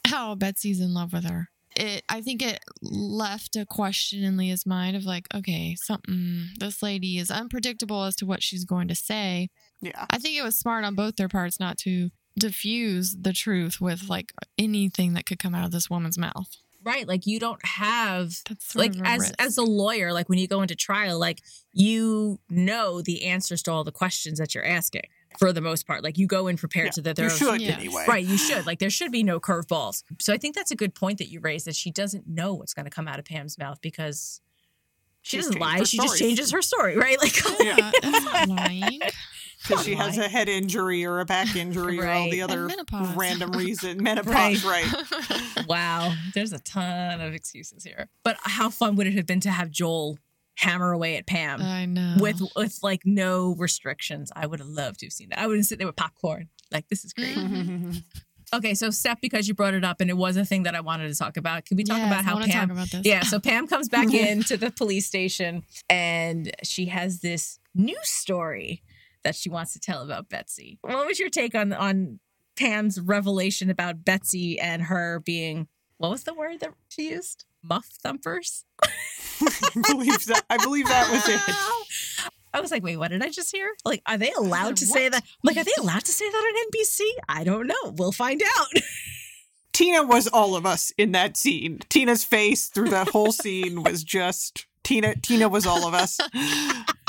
[0.07, 1.49] how Betsy's in love with her.
[1.75, 6.81] It I think it left a question in Leah's mind of like, okay, something this
[6.81, 9.49] lady is unpredictable as to what she's going to say.
[9.81, 10.05] Yeah.
[10.09, 14.07] I think it was smart on both their parts not to diffuse the truth with
[14.09, 16.49] like anything that could come out of this woman's mouth.
[16.83, 17.07] Right.
[17.07, 19.33] Like you don't have That's like as risk.
[19.37, 21.41] as a lawyer, like when you go into trial, like
[21.73, 25.03] you know the answers to all the questions that you're asking
[25.37, 26.03] for the most part.
[26.03, 27.77] Like you go in prepared Yeah, to that you there's should Yes.
[27.77, 28.05] anyway.
[28.07, 28.65] Right, you should.
[28.65, 30.03] Like there should be no curveballs.
[30.19, 32.73] So I think that's a good point that you raised that she doesn't know what's
[32.73, 34.41] going to come out of Pam's mouth because
[35.21, 35.77] she She's doesn't lie.
[35.77, 37.17] her She just changes her story, right?
[37.21, 37.91] Like Yeah.
[38.01, 39.01] That's not lying.
[39.67, 42.69] Because she has a head injury or a back injury or all the other
[43.15, 44.01] random reason.
[44.03, 44.85] Menopause, right?
[45.67, 48.07] Wow, there's a ton of excuses here.
[48.23, 50.17] But how fun would it have been to have Joel
[50.57, 52.15] hammer away at Pam I know.
[52.19, 54.31] with with like no restrictions?
[54.35, 55.39] I would have loved to have seen that.
[55.39, 56.49] I would have sit there with popcorn.
[56.71, 57.37] Like this is great.
[58.53, 60.81] Okay, so Stef, because you brought it up and it was a thing that I
[60.81, 62.67] wanted to talk about, can we talk Yes, about how wanna Pam?
[62.67, 63.05] talk about this.
[63.05, 68.83] Yeah, so Pam comes back into the police station and she has this news story
[69.23, 70.79] that she wants to tell about Betsy.
[70.81, 72.19] What was your take on on
[72.57, 77.45] Pam's revelation about Betsy and her being what was the word that she used?
[77.63, 78.65] Muff thumpers.
[78.83, 80.43] I believe that.
[80.49, 82.29] I believe that was it.
[82.53, 83.71] I was like, wait, what did I just hear?
[83.85, 85.11] Like, are they allowed to say What?
[85.13, 85.23] that?
[85.43, 87.01] Like, are they allowed to say that on NBC?
[87.29, 87.93] I don't know.
[87.95, 88.67] We'll find out.
[89.73, 91.79] Tina was all of us in that scene.
[91.87, 95.15] Tina's face through that whole scene was just Tina.
[95.15, 96.19] Tina was all of us.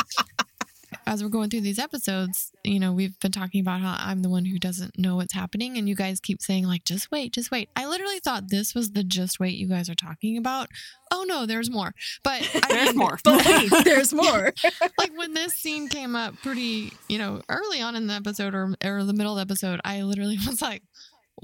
[1.13, 4.31] as we're going through these episodes, you know, we've been talking about how I'm the
[4.31, 7.51] one who doesn't know what's happening, and you guys keep saying like, "Just wait, just
[7.51, 10.69] wait." I literally thought this was the "just wait" you guys are talking about.
[11.11, 11.93] Oh no, there's more.
[12.23, 13.19] But I There's mean, more.
[13.23, 14.55] But wait, there's more.
[14.99, 18.75] like when this scene came up pretty, you know, early on in the episode or
[18.83, 20.83] or the middle of the episode, I literally was like,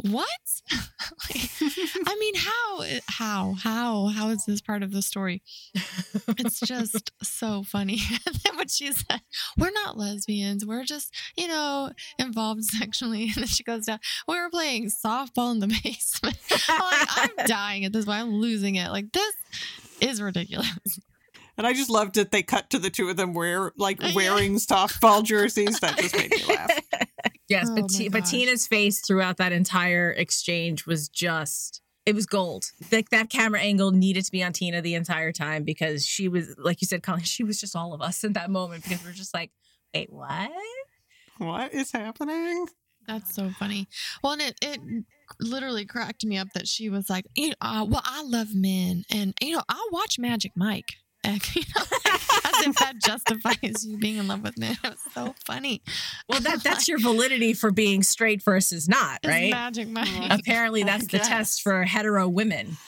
[0.02, 0.28] "What?"
[1.30, 1.50] Like,
[2.06, 5.42] I mean, how, how, how, how is this part of the story?
[6.26, 8.00] It's just so funny.
[8.26, 9.22] And then when she said,
[9.56, 10.66] "We're not lesbians.
[10.66, 15.52] We're just, you know, involved sexually," and then she goes down, "We were playing softball
[15.52, 18.20] in the basement." I'm, like, I'm dying at this point.
[18.20, 18.90] I'm losing it.
[18.90, 19.34] Like this
[20.00, 21.00] is ridiculous.
[21.56, 24.12] And I just loved that they cut to the two of them wear like uh,
[24.14, 25.80] wearing softball jerseys.
[25.80, 26.70] That just made me laugh.
[27.48, 28.26] Yes, Oh but, my but.
[28.26, 32.70] Tina's face throughout that entire exchange was just it was gold.
[32.90, 36.54] Like that camera angle needed to be on Tina the entire time because she was
[36.58, 39.12] like you said, Colleen, she was just all of us in that moment because we're
[39.12, 39.50] just like,
[39.94, 40.50] wait, what?
[41.38, 42.66] What is happening?
[43.06, 43.88] That's so funny.
[44.22, 44.80] Well, and it it
[45.40, 49.04] literally cracked me up that she was like, you know, uh, well, I love men,
[49.10, 50.94] and you know, I watch Magic Mike.
[51.28, 54.78] And, you know, as if that justifies you being in love with men.
[54.82, 55.82] It was so funny.
[56.28, 59.50] Well, that that's your validity for being straight versus not, It's right?
[59.50, 60.08] Magic Mike.
[60.30, 62.78] Apparently, that's the test for hetero women.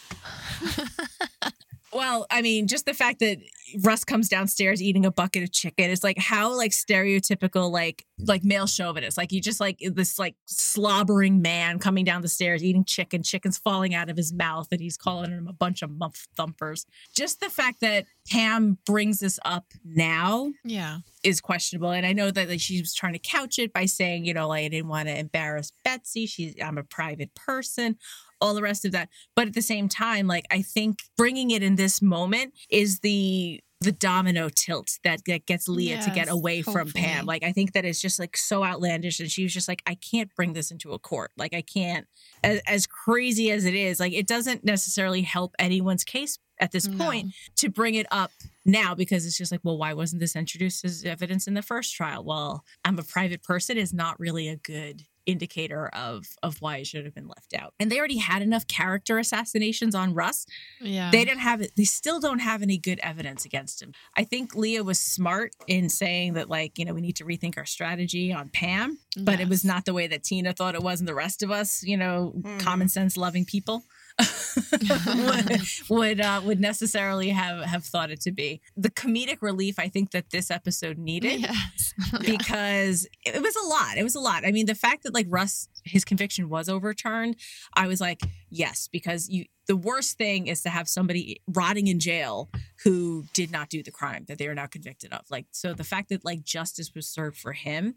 [1.93, 3.39] Well, I mean, just the fact that
[3.83, 5.91] Russ comes downstairs eating a bucket of chicken.
[5.91, 9.17] It's like how like stereotypical like like male chauvinist.
[9.17, 13.59] Like you just like this like slobbering man coming down the stairs eating chicken, chicken's
[13.59, 16.87] falling out of his mouth, and he's calling him a bunch of muff thumpers.
[17.15, 20.99] Just the fact that Pam brings this up now Yeah.
[21.25, 21.91] is questionable.
[21.91, 24.49] And I know that like, she was trying to couch it by saying, you know,
[24.49, 26.27] like I didn't want to embarrass Betsy.
[26.27, 27.97] She's I'm a private person,
[28.41, 29.09] all the rest of that.
[29.37, 33.61] But at the same time, like I think bringing it in this moment is the
[33.83, 37.25] the domino tilt that, that gets Leah to get Yes, away from Pam.
[37.25, 39.95] Like I think that it's just like so outlandish, and she was just like, I
[39.95, 41.31] can't bring this into a court.
[41.39, 42.07] Like I can't,
[42.45, 46.89] as, as crazy as it is, like it doesn't necessarily help anyone's case at this
[46.89, 46.99] No.
[46.99, 48.33] point to bring it up
[48.67, 51.95] now because it's just like, well, why wasn't this introduced as evidence in the first
[51.95, 52.23] trial?
[52.23, 56.87] Well, I'm a private person is not really a good indicator of of why it
[56.87, 57.75] should have been left out.
[57.79, 60.47] And they already had enough character assassinations on Russ.
[60.81, 61.11] Yeah.
[61.11, 61.73] They didn't have it.
[61.77, 63.93] They still don't have any good evidence against him.
[64.17, 67.57] I think Leah was smart in saying that, like, you know, we need to rethink
[67.59, 71.01] our strategy on Pam, but it was not the way that Tina thought it was,
[71.01, 72.61] and the rest of us, you know, Mhm.
[72.61, 73.85] common sense loving people.
[74.19, 79.89] Would would, uh, would necessarily have have thought it to be the comedic relief I
[79.89, 81.95] think that this episode needed Yes.
[82.21, 83.97] because it was a lot.
[83.97, 84.45] It was a lot.
[84.45, 87.37] I mean, the fact that like Russ, his conviction was overturned,
[87.75, 88.21] I was like,
[88.51, 89.45] yes, because you.
[89.71, 92.51] The worst thing is to have somebody rotting in jail
[92.83, 95.21] who did not do the crime that they are now convicted of.
[95.31, 97.95] Like, so the fact that like justice was served for him,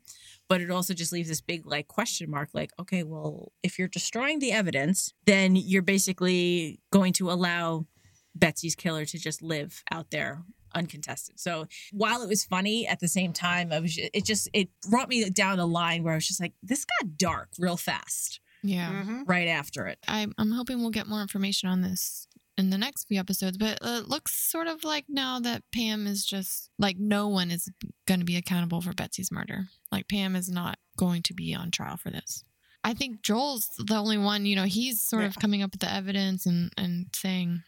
[0.47, 2.49] but it also just leaves this big like question mark.
[2.53, 7.87] Like, okay, well, if you're destroying the evidence, then you're basically going to allow
[8.35, 10.43] Betsy's killer to just live out there
[10.75, 11.39] uncontested.
[11.39, 15.09] So while it was funny at the same time, I was it just it brought
[15.09, 19.03] me down a line where I was just like, this got dark real fast yeah.
[19.03, 19.23] Mhm.
[19.27, 19.99] right after it.
[20.07, 23.79] I'm, I'm hoping we'll get more information on this in the next few episodes, but
[23.81, 27.67] uh, it looks sort of like now that Pam is just like no one is
[28.07, 29.65] going to be accountable for Betsy's murder.
[29.91, 32.43] Like Pam is not going to be on trial for this.
[32.83, 35.91] I think Joel's the only one, you know, he's sort of coming up with the
[35.91, 37.63] evidence and, and saying,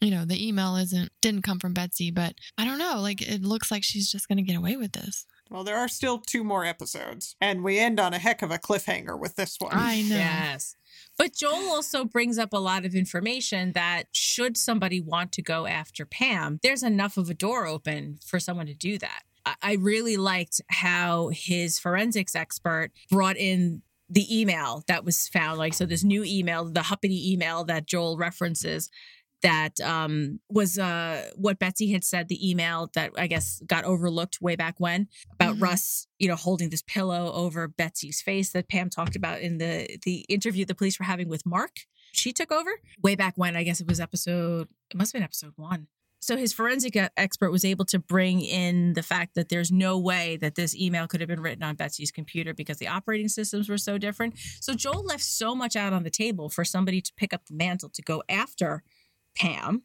[0.00, 3.00] you know, the email isn't didn't come from Betsy, but I don't know.
[3.00, 5.24] Like it looks like she's just going to get away with this.
[5.50, 8.58] Well, there are still two more episodes, and we end on a heck of a
[8.58, 9.72] cliffhanger with this one.
[9.72, 10.16] I know.
[10.16, 10.76] Yes.
[11.16, 15.66] But Joel also brings up a lot of information that should somebody want to go
[15.66, 19.22] after Pam, there's enough of a door open for someone to do that.
[19.44, 25.58] I- I really liked how his forensics expert brought in the email that was found.
[25.58, 28.88] Like, so this new email, the Huppity email that Joel references,
[29.42, 34.40] that um, was uh, what Betsy had said, the email that I guess got overlooked
[34.40, 35.62] way back when about Mhm.
[35.62, 39.98] Russ, you know, holding this pillow over Betsy's face that Pam talked about in the
[40.04, 41.76] the interview the police were having with Mark.
[42.12, 42.70] She took over
[43.02, 43.56] way back when.
[43.56, 44.68] I guess it was episode.
[44.90, 45.88] It must have been episode one.
[46.18, 50.36] So his forensic expert was able to bring in the fact that there's no way
[50.38, 53.78] that this email could have been written on Betsy's computer because the operating systems were
[53.78, 54.34] so different.
[54.60, 57.54] So Joel left so much out on the table for somebody to pick up the
[57.54, 58.82] mantle to go after
[59.36, 59.82] Pam.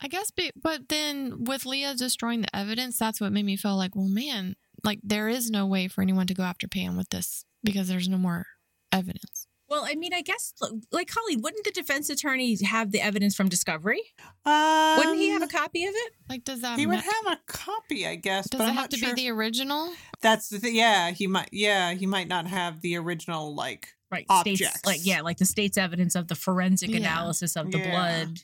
[0.00, 3.76] I guess, be, but then with Leah destroying the evidence, that's what made me feel
[3.76, 7.08] like, well, man, like there is no way for anyone to go after Pam with
[7.10, 8.46] this because there's no more
[8.90, 9.46] evidence.
[9.68, 10.52] Well, I mean, I guess
[10.90, 14.02] like Colleen, wouldn't the defense attorney have the evidence from discovery?
[14.44, 16.12] Um, Wouldn't he have a copy of it?
[16.28, 18.50] Like, does that He would ma- have a copy, I guess.
[18.50, 19.92] does but it I'm have not to sure be the original?
[20.20, 20.74] That's the thing.
[20.74, 21.48] Yeah, he might.
[21.52, 23.88] Yeah, he might not have the original like.
[24.10, 24.58] Right, Objects.
[24.60, 26.96] states like yeah, like the state's evidence of the forensic Yeah.
[26.98, 27.90] analysis of the Yeah.
[27.92, 28.40] blood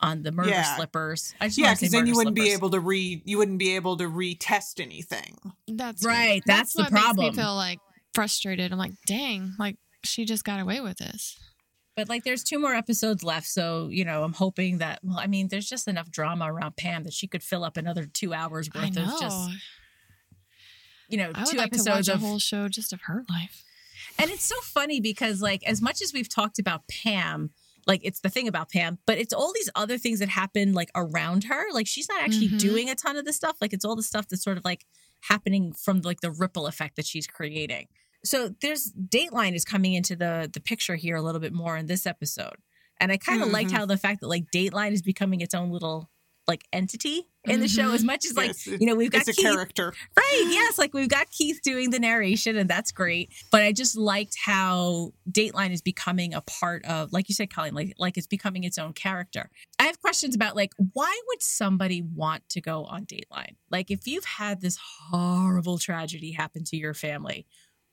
[0.00, 0.76] on the murder Yeah.
[0.76, 1.34] slippers.
[1.40, 3.22] I just Yeah, want to say because then you wouldn't be able to re.
[3.24, 5.36] You wouldn't be able to retest anything.
[5.66, 7.26] That's Right, that's the what Makes problem.
[7.36, 7.78] me feel like
[8.14, 8.72] frustrated.
[8.72, 11.38] I'm like, dang, like she just got away with this.
[11.96, 15.00] But like, there's two more episodes left, so you know, I'm hoping that.
[15.02, 18.04] Well, I mean, there's just enough drama around Pam that she could fill up another
[18.04, 19.50] two hours worth of just
[21.08, 22.20] you know I would two like to watch episodes a of.
[22.20, 23.62] whole show just of her life.
[24.18, 27.50] And it's so funny because like, as much as we've talked about Pam.
[27.86, 30.90] Like it's the thing about Pam, but it's all these other things that happen like
[30.94, 31.64] around her.
[31.72, 32.58] Like she's not actually Mhm.
[32.58, 33.56] doing a ton of this stuff.
[33.60, 34.84] Like it's all the stuff that's sort of like
[35.22, 37.86] happening from like the ripple effect that she's creating.
[38.24, 41.86] So there's Dateline is coming into the the picture here a little bit more in
[41.86, 42.56] this episode.
[42.98, 43.76] And I kind of liked Mhm.
[43.76, 46.10] how the fact that like Dateline is becoming its own little
[46.48, 47.94] like entity in the show Mhm.
[47.94, 49.92] as much as like Yes, you know we've got It's a Keith character.
[50.16, 50.46] Right.
[50.48, 50.78] Yes.
[50.78, 53.32] Like we've got Keith doing the narration, and that's great.
[53.50, 57.74] But I just liked how Dateline is becoming a part of, like you said, Colleen,
[57.74, 59.50] like, like it's becoming its own character.
[59.78, 63.56] I have questions about, like, why would somebody want to go on Dateline?
[63.70, 64.78] Like, if you've had this
[65.10, 67.46] horrible tragedy happen to your family,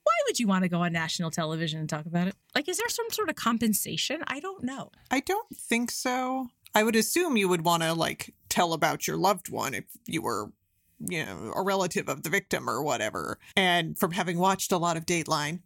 [0.03, 2.35] why would you want to go on national television and talk about it?
[2.55, 4.21] Like, is there some sort of compensation?
[4.27, 4.91] I don't know.
[5.09, 6.49] I don't think so.
[6.75, 10.21] I would assume you would want to like tell about your loved one if you
[10.21, 10.51] were,
[10.99, 13.39] you know, a relative of the victim or whatever.
[13.55, 15.59] And from having watched a lot of Dateline,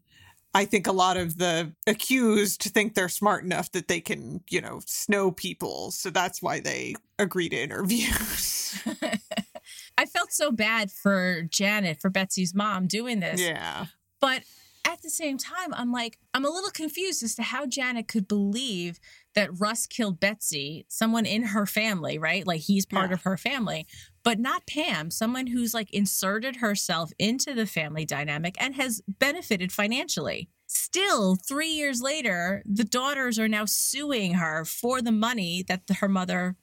[0.54, 4.62] I think a lot of the accused think they're smart enough that they can, you
[4.62, 5.92] know, snow people.
[5.92, 8.82] So that's why they agree to interviews.
[9.98, 13.42] I felt so bad for Janet, for Betsy's mom, doing this.
[13.42, 13.88] yeah.
[14.20, 14.44] But
[14.88, 18.28] at the same time, I'm like, I'm a little confused as to how Janet could
[18.28, 19.00] believe
[19.38, 22.46] that Russ killed Betsy, someone in her family, right?
[22.48, 23.14] Like he's part Yeah.
[23.14, 23.86] of her family,
[24.24, 29.72] but not Pam, someone who's like inserted herself into the family dynamic and has benefited
[29.72, 30.50] financially.
[30.66, 36.10] Still, three years later, the daughters are now suing her for the money that her
[36.10, 36.56] mother,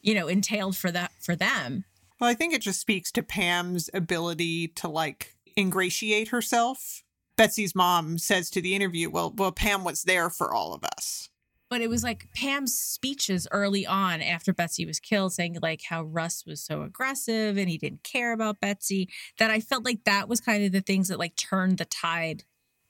[0.00, 1.84] you know, entailed for that for them.
[2.20, 7.02] Well, I think it just speaks to Pam's ability to like ingratiate herself.
[7.36, 11.28] Betsy's mom says to the interview, "Well, well, Pam was there for all of us."
[11.72, 16.02] But it was like Pam's speeches early on after Betsy was killed, saying like how
[16.02, 19.08] Russ was so aggressive and he didn't care about Betsy.
[19.38, 22.44] That I felt like that was kind of the things that like turned the tide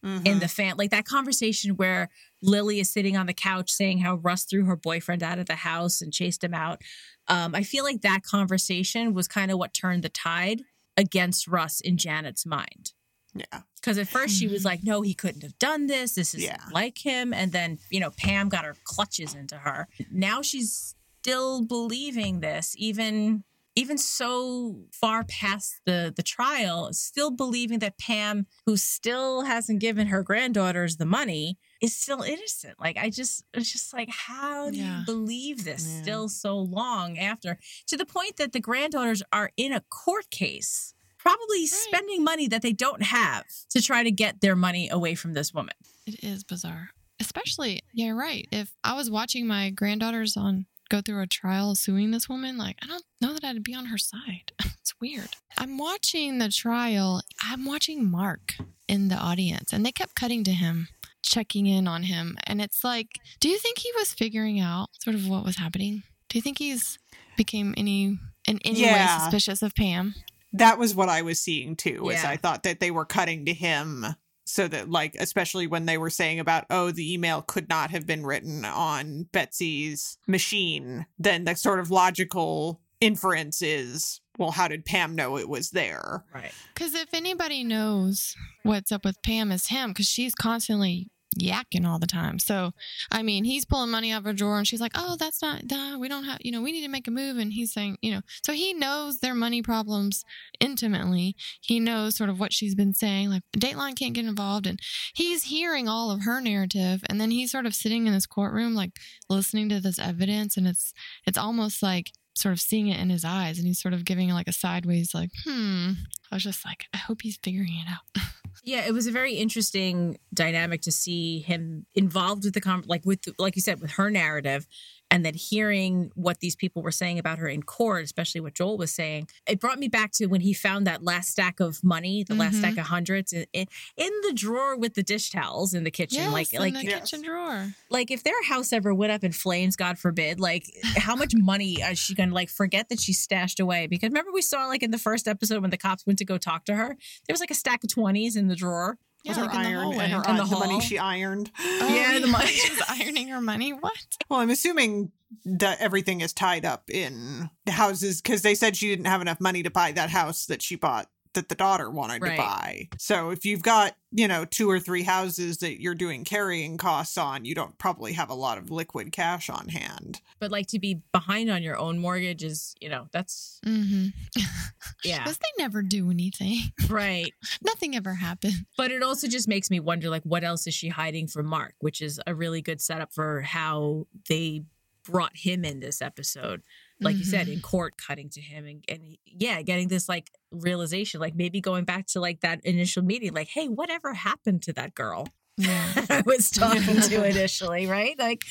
[0.04, 0.26] Mhm.
[0.26, 0.74] in the fan.
[0.76, 2.10] Like that conversation where
[2.42, 5.54] Lily is sitting on the couch saying how Russ threw her boyfriend out of the
[5.54, 6.82] house and chased him out.
[7.28, 10.62] Um, I feel like that conversation was kind of what turned the tide
[10.96, 12.94] against Russ in Janet's mind.
[13.34, 13.60] Yeah.
[13.76, 14.66] Because at first she was mm-hmm.
[14.68, 16.14] like, no, he couldn't have done this.
[16.14, 16.64] This isn't Yeah.
[16.72, 17.32] like him.
[17.32, 19.88] And then, you know, Pam got her clutches into her.
[20.10, 27.78] Now she's still believing this, even even so far past the the trial, still believing
[27.78, 32.78] that Pam, who still hasn't given her granddaughters the money, is still innocent.
[32.78, 35.00] Like I just it's just like, how do Yeah.
[35.00, 36.02] you believe this Yeah.
[36.02, 37.58] still so long after?
[37.86, 40.91] To the point that the granddaughters are in a court case
[41.22, 45.34] probably spending money that they don't have to try to get their money away from
[45.34, 45.74] this woman.
[46.06, 46.90] It is bizarre.
[47.20, 48.48] Especially, yeah, you're right.
[48.50, 52.76] If I was watching my granddaughters on go through a trial suing this woman, like
[52.82, 54.52] I don't know that I'd be on her side.
[54.64, 55.28] it's weird.
[55.56, 57.22] I'm watching the trial.
[57.40, 58.54] I'm watching Mark
[58.88, 60.88] in the audience, and they kept cutting to him,
[61.22, 63.08] checking in on him, and it's like,
[63.38, 66.02] do you think he was figuring out sort of what was happening?
[66.28, 66.98] Do you think he's
[67.36, 68.18] became any
[68.48, 70.14] in any way suspicious of Pam?
[70.52, 72.10] That was what I was seeing too.
[72.10, 72.30] Is Yeah.
[72.30, 74.06] I thought that they were cutting to him
[74.44, 78.06] so that like especially when they were saying about oh the email could not have
[78.06, 84.84] been written on Betsy's machine, then the sort of logical inference is well, how did
[84.86, 86.24] Pam know it was there?
[86.34, 86.52] Right.
[86.72, 91.98] Because if anybody knows what's up with Pam, it's him because she's constantly yakking all
[91.98, 92.38] the time.
[92.38, 92.72] So,
[93.10, 95.66] I mean, he's pulling money out of her drawer and she's like, oh, that's not,
[95.66, 97.38] duh, we don't have, you know, we need to make a move.
[97.38, 100.24] And he's saying, you know, so he knows their money problems
[100.60, 101.36] intimately.
[101.60, 104.66] He knows sort of what she's been saying, like, Dateline can't get involved.
[104.66, 104.78] And
[105.14, 107.02] he's hearing all of her narrative.
[107.08, 108.92] And then he's sort of sitting in this courtroom, like,
[109.28, 110.56] listening to this evidence.
[110.56, 110.92] And it's,
[111.26, 114.30] it's almost like, sort of seeing it in his eyes and he's sort of giving
[114.30, 115.90] like a sideways like hmm
[116.30, 118.24] i was just like i hope he's figuring it out
[118.64, 123.04] Yeah, it was a very interesting dynamic to see him involved with the con like
[123.04, 124.68] with like you said with her narrative
[125.12, 128.78] and then hearing what these people were saying about her in court, especially what Joel
[128.78, 129.28] was saying.
[129.46, 132.54] It brought me back to when he found that last stack of money, the last
[132.54, 132.58] Mhm.
[132.60, 133.66] stack of hundreds in, in,
[133.98, 136.22] in the drawer with the dish towels in the kitchen.
[136.24, 137.10] yes, like in like the Yes.
[137.10, 140.64] kitchen drawer like if their house ever went up in flames, God forbid, like
[140.96, 143.86] how much money is she gonna like forget that she stashed away?
[143.86, 146.38] Because remember we saw like in the first episode when the cops went to go
[146.38, 146.96] talk to her,
[147.26, 148.96] there was like a stack of twenties in the drawer.
[149.24, 151.50] Was yeah, her like in the iron and her In the the money she ironed?
[151.58, 152.46] Oh, Yeah, the money.
[152.48, 153.92] she was ironing her money what
[154.28, 155.12] Well, I'm assuming
[155.44, 159.40] that everything is tied up in the houses because they said she didn't have enough
[159.40, 162.36] money to buy that house that she bought that the daughter wanted Right.
[162.36, 162.88] to buy.
[162.98, 167.16] So if you've got, you know, two or three houses that you're doing carrying costs
[167.16, 170.20] on, you don't probably have a lot of liquid cash on hand.
[170.38, 174.08] But like to be behind on your own mortgage is, you know, that's mm-hmm
[175.04, 175.18] yeah.
[175.22, 176.58] because they never do anything
[176.88, 177.32] right.
[177.62, 180.88] nothing ever happened But it also just makes me wonder like what else is she
[180.88, 184.62] hiding from Mark, which is a really good setup for how they
[185.04, 186.62] brought him in this episode.
[187.02, 187.62] Like you said, in mm-hmm.
[187.62, 192.06] court cutting to him and, and yeah, getting this like realization, like maybe going back
[192.08, 195.26] to like that initial meeting, like, hey, whatever happened to that girl
[195.56, 198.18] yeah I was talking to initially, right?
[198.18, 198.44] Like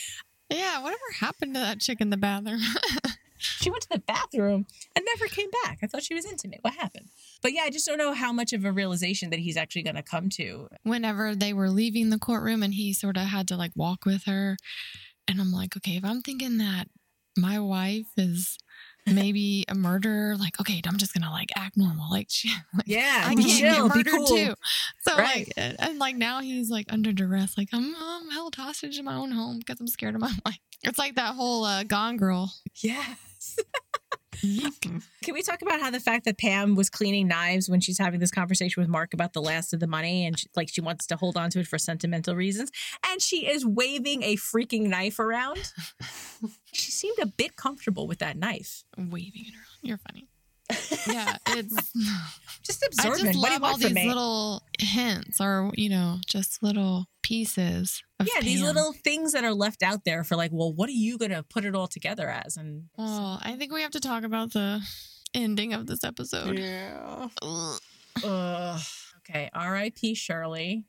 [0.50, 2.60] yeah whatever happened to that chick in the bathroom
[3.38, 5.80] she went to the bathroom and never came back.
[5.82, 6.60] I thought she was intimate.
[6.62, 7.08] What happened?
[7.42, 9.96] But yeah, I just don't know how much of a realization that he's actually going
[9.96, 10.68] to come to.
[10.84, 14.26] whenever they were leaving the courtroom and he sort of had to like walk with
[14.26, 14.58] her
[15.28, 16.88] and i'm like okay if i'm thinking that
[17.38, 18.58] my wife is
[19.08, 23.24] maybe a murderer like okay i'm just gonna like act normal like she like, Yeah,
[23.26, 24.28] I be can't chill, get murdered cool.
[24.28, 24.54] too.
[25.02, 25.38] So Right.
[25.48, 27.58] like, and, and, like now he's like under duress.
[27.58, 30.60] Like I'm, I'm held hostage in my own home because I'm scared of my life.
[30.84, 32.54] It's like that whole uh, Gone Girl.
[32.84, 33.58] Yes.
[34.42, 38.20] Can we talk about how the fact that Pam was cleaning knives when she's having
[38.20, 41.06] this conversation with Mark about the last of the money and she, like she wants
[41.08, 42.72] to hold on to it for sentimental reasons
[43.10, 45.72] and she is waving a freaking knife around?
[46.74, 48.84] she seemed a bit comfortable with that knife.
[48.98, 49.80] Waving it around.
[49.82, 50.28] You're funny.
[51.08, 51.94] Yeah, it's.
[52.64, 53.22] Just I absorbent.
[53.22, 54.08] just what do you love all these me?
[54.08, 58.04] little hints, or you know, just little pieces.
[58.20, 60.94] Of yeah, these little things that are left out there for like, well, what are
[60.94, 62.58] you going to put it all together as?
[62.58, 64.82] And Well, I think we have to talk about the
[65.34, 66.60] ending of this episode.
[66.60, 67.30] Yeah.
[67.42, 67.80] Ugh.
[68.26, 68.82] Ugh.
[69.20, 70.14] okay, R.I.P.
[70.16, 70.84] Shirley.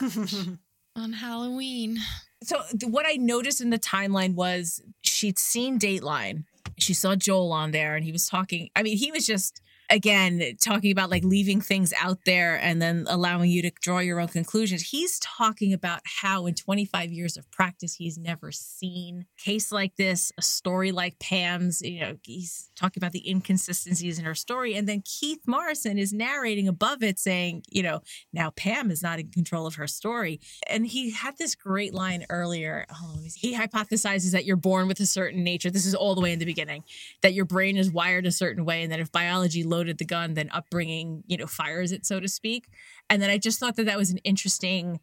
[0.96, 1.98] On Halloween.
[2.44, 6.44] So th- what I noticed in the timeline was she'd seen Dateline.
[6.78, 8.70] She saw Joel on there and he was talking.
[8.76, 9.60] I mean, he was just
[9.90, 14.20] again talking about like leaving things out there and then allowing you to draw your
[14.20, 14.82] own conclusions.
[14.82, 20.32] He's talking about how in 25 years of practice he's never seen case like this,
[20.38, 24.88] a story like Pam's, you know, he's talking about the inconsistencies in her story and
[24.88, 28.00] then Keith Morrison is narrating above it saying, you know,
[28.32, 30.40] now Pam is not in control of her story.
[30.68, 32.86] And he had this great line earlier.
[32.92, 33.20] Oh.
[33.34, 35.70] He hypothesizes that you're born with a certain nature.
[35.70, 36.84] This is all the way in the beginning,
[37.22, 40.34] that your brain is wired a certain way, and that if biology loaded the gun,
[40.34, 42.62] then upbringing, you know, fires it, so to speak.
[43.10, 45.00] And then I just thought that that was an interesting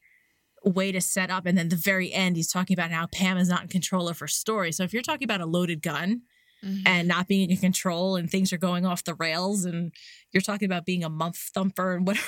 [0.63, 1.45] way to set up.
[1.45, 4.19] And then the very end, he's talking about how Pam is not in control of
[4.19, 4.71] her story.
[4.71, 6.21] So if you're talking about a loaded gun,
[6.63, 6.83] Mhm.
[6.85, 9.91] and not being in control and things are going off the rails and
[10.31, 12.27] you're talking about being a month thumper and whatever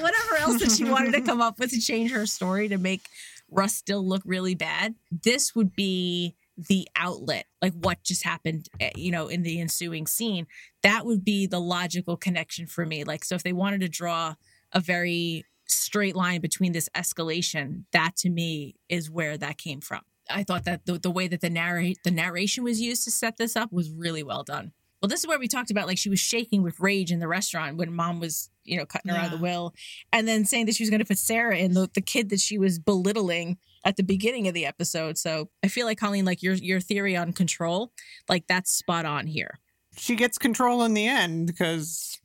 [0.00, 3.02] whatever else that she wanted to come up with to change her story to make
[3.48, 4.96] Russ still look really bad.
[5.12, 10.06] This would be the outlet, like what just happened, eh, you know, in the ensuing
[10.06, 10.46] scene.
[10.82, 13.04] That would be the logical connection for me.
[13.04, 14.34] Like, so if they wanted to draw
[14.72, 20.00] a very straight line between this escalation, that to me is where that came from.
[20.30, 23.36] I thought that the, the way that the narrate the narration was used to set
[23.36, 24.72] this up was really well done.
[25.00, 27.28] Well, this is where we talked about like she was shaking with rage in the
[27.28, 29.72] restaurant when mom was, you know, cutting her out of the will,
[30.12, 32.40] and then saying that she was going to put Sarah in the, the kid that
[32.40, 35.16] she was belittling at the beginning of the episode.
[35.16, 37.90] So I feel like Colleen, like your your theory on control,
[38.28, 39.58] like that's spot on here.
[39.96, 42.20] she gets control in the end because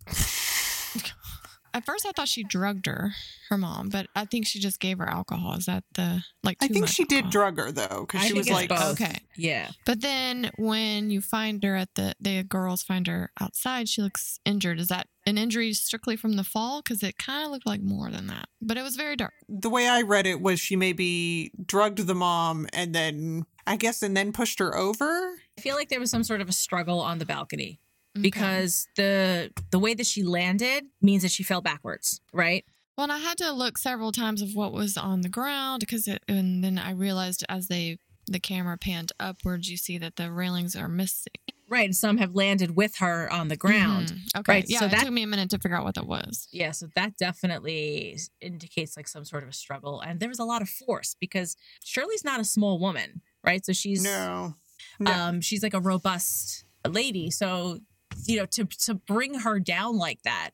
[1.75, 3.13] At first, I thought she drugged her,
[3.49, 5.55] her mom, but I think she just gave her alcohol.
[5.55, 6.57] Is that the like?
[6.61, 9.01] I think much she did drug her though, because she was like, both.
[9.01, 9.17] Okay.
[9.35, 9.71] Yeah.
[9.83, 14.39] But then when you find her at the the girls find her outside, she looks
[14.45, 14.79] injured.
[14.79, 16.81] Is that an injury strictly from the fall?
[16.81, 18.47] Because it kind of looked like more than that.
[18.61, 19.33] But it was very dark.
[19.49, 24.01] the way I read it was she maybe drugged the mom and then I guess
[24.03, 25.35] and then pushed her over.
[25.57, 27.79] I feel like there was some sort of a struggle on the balcony
[28.15, 28.21] Okay.
[28.21, 32.63] because the the way that she landed means that she fell backwards, right?
[32.97, 36.07] Well, and I had to look several times of what was on the ground because,
[36.07, 37.97] it, and then I realized as they
[38.27, 41.33] the camera panned upwards, you see that the railings are missing.
[41.73, 41.85] Right.
[41.85, 44.07] And some have landed with her on the ground.
[44.13, 44.39] Mhm.
[44.39, 44.51] Okay.
[44.53, 44.79] Right, Yeah.
[44.79, 46.47] so it that- took me a minute to figure out what that was.
[46.51, 49.99] Yeah, so that definitely indicates like some sort of a struggle.
[50.01, 53.65] And there was a lot of force because Shirley's not a small woman, right?
[53.65, 54.55] So she's No.
[54.99, 55.11] No.
[55.11, 57.31] um she's like a robust lady.
[57.31, 57.79] So,
[58.25, 60.51] you know, to to bring her down like that.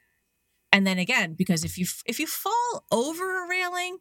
[0.71, 3.97] And then again, because if you if you fall over a railing,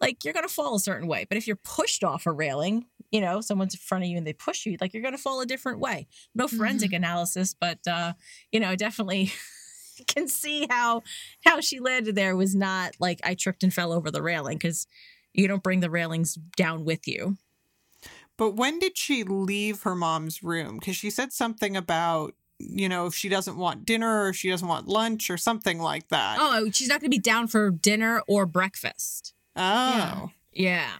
[0.00, 1.24] like you're going to fall a certain way.
[1.28, 4.26] But if you're pushed off a railing, you know, someone's in front of you and
[4.26, 6.06] they push you, like you're going to fall a different way.
[6.34, 8.12] No forensic analysis, but uh,
[8.52, 9.32] you know, definitely
[10.06, 11.02] can see how
[11.44, 14.86] how she landed there was not like I tripped and fell over the railing because
[15.32, 17.36] you don't bring the railings down with you.
[18.36, 20.78] But when did she leave her mom's room?
[20.78, 24.68] Because she said something about, you know, if she doesn't want dinner or she doesn't
[24.68, 26.36] want lunch or something like that.
[26.38, 29.34] Oh, she's not going to be down for dinner or breakfast.
[29.54, 30.30] Oh.
[30.52, 30.90] Yeah,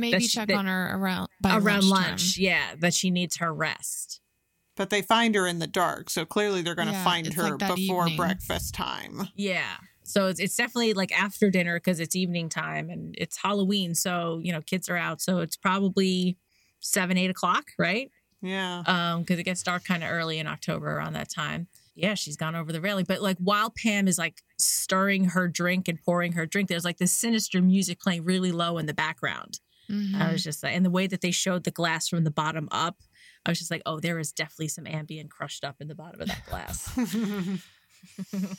[0.00, 2.36] Maybe That's- check that- on her around by around lunch.
[2.38, 4.20] Yeah, that she needs her rest.
[4.76, 6.08] But they find her in the dark.
[6.10, 8.16] So clearly they're going to Yeah, find her like before evening.
[8.16, 9.28] breakfast time.
[9.34, 9.76] Yeah.
[10.04, 13.94] So it's, it's definitely like after dinner because it's evening time and it's Halloween.
[13.94, 15.20] So, you know, kids are out.
[15.20, 16.38] So it's probably
[16.80, 18.10] seven, eight o'clock, right?
[18.40, 18.82] Yeah.
[18.86, 21.66] Um, because it gets dark kind of early in October around that time.
[21.94, 23.04] Yeah, she's gone over the railing.
[23.06, 26.96] But like while Pam is like stirring her drink and pouring her drink, there's like
[26.96, 29.60] this sinister music playing really low in the background.
[29.90, 30.20] Mhm.
[30.20, 32.68] I was just like, and the way that they showed the glass from the bottom
[32.70, 32.98] up,
[33.44, 36.20] I was just like, oh, there is definitely some Ambien crushed up in the bottom
[36.20, 36.88] of that glass.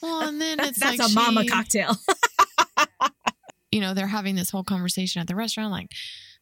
[0.04, 1.98] Well, and then that's it's that's like a mama cocktail.
[3.72, 5.88] you know, they're having this whole conversation at the restaurant, like,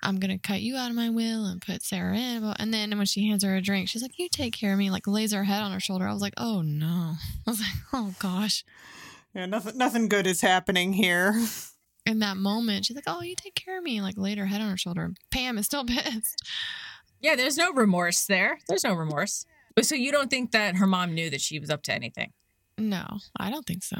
[0.02, 2.42] I'm gonna cut you out of my will and put Sarah in.
[2.42, 4.80] Well, And then when she hands her a drink, she's like, "You take care of
[4.80, 6.08] me." Like lays her head on her shoulder.
[6.08, 7.16] I was like, "Oh no!"
[7.48, 8.64] I was like, "Oh gosh."
[9.36, 11.34] yeah, nothing nothing good is happening here.
[12.06, 14.62] In that moment, she's like, "Oh, you take care of me." Like laid her head
[14.62, 15.12] on her shoulder.
[15.32, 16.42] Pam is still pissed.
[17.22, 18.60] yeah, there's no remorse there.
[18.68, 19.46] There's no remorse.
[19.82, 22.34] So you don't think that her mom knew that she was up to anything?
[22.78, 23.06] No,
[23.38, 23.98] I don't think so.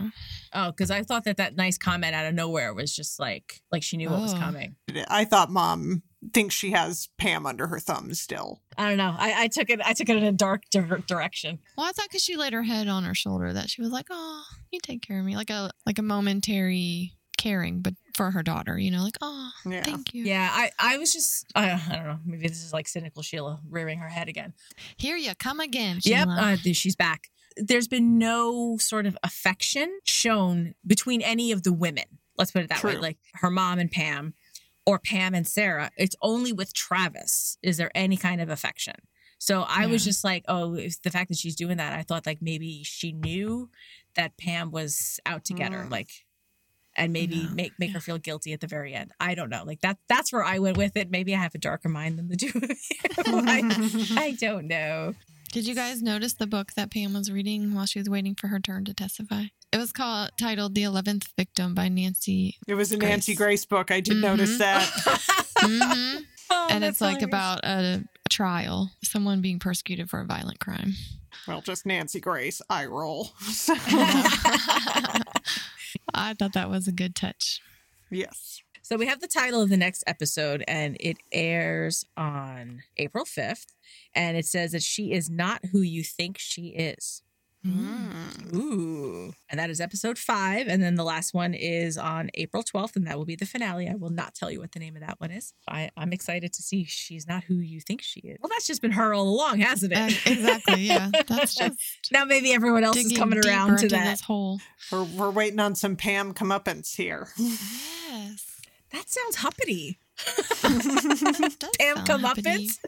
[0.54, 3.84] Oh, because I thought that that nice comment out of nowhere was just like like
[3.84, 4.38] she knew what was Oh.
[4.38, 4.76] coming.
[5.10, 6.02] I thought mom
[6.34, 8.62] thinks she has Pam under her thumb still.
[8.78, 9.14] I don't know.
[9.18, 9.82] I, I took it.
[9.84, 11.60] I took it in a dark di- direction.
[11.78, 14.08] Well, I thought because she laid her head on her shoulder that she was like,
[14.10, 18.44] "Oh, you take care of me," like a like a momentary caring, but for her
[18.44, 19.82] daughter, you know, like, "Oh, Yeah.
[19.84, 22.20] thank you." Yeah, I I was just I, I don't know.
[22.26, 24.54] Maybe this is like cynical Sheila rearing her head again.
[24.98, 26.00] Here you come again.
[26.04, 26.36] Yep, Sheila.
[26.54, 27.30] uh, she's back.
[27.58, 32.06] There's been no sort of affection shown between any of the women.
[32.38, 32.98] Let's put it that way.
[32.98, 34.34] Like her mom and Pam,
[34.86, 35.90] or Pam and Sarah.
[35.98, 38.96] It's only with Travis is there any kind of affection.
[39.42, 42.26] So I was just like, oh, if the fact that she's doing that, I thought
[42.26, 43.70] like maybe she knew
[44.16, 45.92] that Pam was out to get her, Mm.
[45.92, 46.10] like,
[47.00, 47.50] and maybe No.
[47.56, 49.12] make make her feel guilty at the very end.
[49.20, 49.64] I don't know.
[49.66, 49.98] Like that.
[50.08, 51.10] That's where I went with it.
[51.10, 52.76] Maybe I have a darker mind than the two of you.
[53.28, 55.16] I, I don't know.
[55.52, 58.48] Did you guys notice the book that Pam was reading while she was waiting for
[58.50, 59.46] her turn to testify?
[59.72, 63.10] It was called titled "The Eleventh Victim" by Nancy, It was a Grace.
[63.10, 63.90] Nancy Grace book.
[63.92, 64.22] I did Mhm.
[64.22, 64.84] notice that.
[65.60, 66.18] hmm
[66.52, 67.28] Oh, and that's it's like hilarious.
[67.28, 70.94] about a, a trial, someone being persecuted for a violent crime.
[71.48, 72.60] well, just Nancy Grace.
[72.72, 73.32] I roll.
[76.14, 77.62] I thought that was a good touch.
[78.10, 78.62] yes.
[78.82, 83.68] So we have the title of the next episode, and it airs on April 5th.
[84.16, 87.22] And it says that she is not who you think she is.
[87.66, 88.54] Mm.
[88.56, 89.34] Ooh.
[89.50, 90.68] And that is episode five.
[90.68, 93.90] And then the last one is on April 12th, and that will be the finale.
[93.90, 95.54] I will not tell you what the name of that one is.
[95.68, 98.38] I, I'm excited to see she's not who you think she is.
[98.42, 100.26] Well, that's just been her all along, hasn't And it?
[100.28, 101.10] exactly, yeah.
[101.28, 101.78] That's just
[102.12, 104.06] now maybe everyone else is coming around to into that.
[104.12, 104.60] this hole.
[104.92, 107.28] We're, we're waiting on some Pam comeuppance here.
[107.38, 108.46] Yes.
[108.92, 110.00] That sounds huppity.
[110.62, 112.80] Pam sound comeuppance?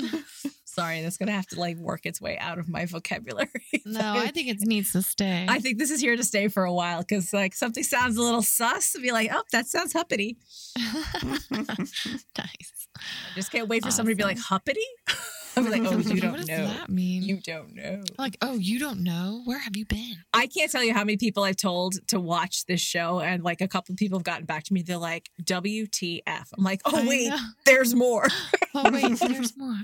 [0.72, 3.48] Sorry, that's gonna have to like work its way out of my vocabulary.
[3.86, 5.46] No, I think it needs to stay.
[5.48, 8.22] I think this is here to stay for a while because like something sounds a
[8.22, 10.36] little sus to be like, oh, that sounds huppity.
[11.50, 12.88] nice.
[12.96, 14.80] I just can't wait for somebody to be like, huppity?
[15.56, 16.66] I'm like, oh, you don't does know.
[16.66, 17.22] that mean?
[17.24, 18.02] You don't know.
[18.18, 19.42] like, oh, you don't know?
[19.44, 20.14] Where have you been?
[20.32, 23.60] I can't tell you how many people I've told to watch this show, and like
[23.60, 24.82] a couple of people have gotten back to me.
[24.82, 27.38] They're like, "WTF?" I'm like, "Oh I wait, know.
[27.66, 28.26] there's more."
[28.72, 29.74] Oh wait, there's more.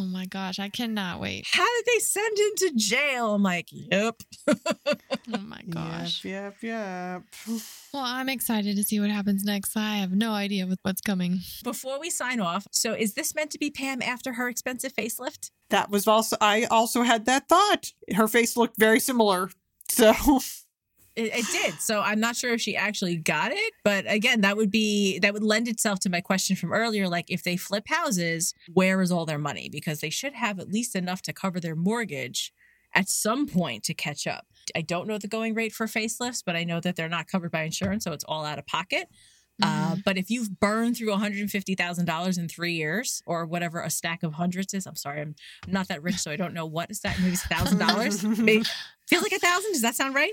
[0.00, 1.44] Oh my gosh, I cannot wait.
[1.50, 3.34] How did they send him to jail?
[3.34, 6.24] I'm like, "Yep." Oh my gosh.
[6.24, 7.60] Yep, yep, yep.
[7.92, 9.76] Well, I'm excited to see what happens next.
[9.76, 11.40] I have no idea what- what's coming.
[11.64, 15.50] Before we sign off, so is this meant to be Pam after her expensive facelift?
[15.70, 17.92] That was also I also had that thought.
[18.14, 19.50] Her face looked very similar.
[19.90, 20.14] So
[21.18, 21.74] It, it did.
[21.80, 25.32] So I'm not sure if she actually got it, but again, that would be that
[25.34, 27.08] would lend itself to my question from earlier.
[27.08, 29.68] Like, if they flip houses, where is all their money?
[29.68, 32.52] Because they should have at least enough to cover their mortgage
[32.94, 34.46] at some point to catch up.
[34.76, 37.50] I don't know the going rate for facelifts, but I know that they're not covered
[37.50, 39.08] by insurance, so it's all out of pocket.
[39.60, 44.34] Uh, but if you've burned through $150,000 in three years or whatever a stack of
[44.34, 45.34] hundreds is, I'm sorry, I'm
[45.66, 48.38] not that rich, so I don't know what a stack, maybe $1,000.
[48.44, 48.64] Maybe-
[49.08, 49.72] Feels like a thousand.
[49.72, 50.32] Does that sound right?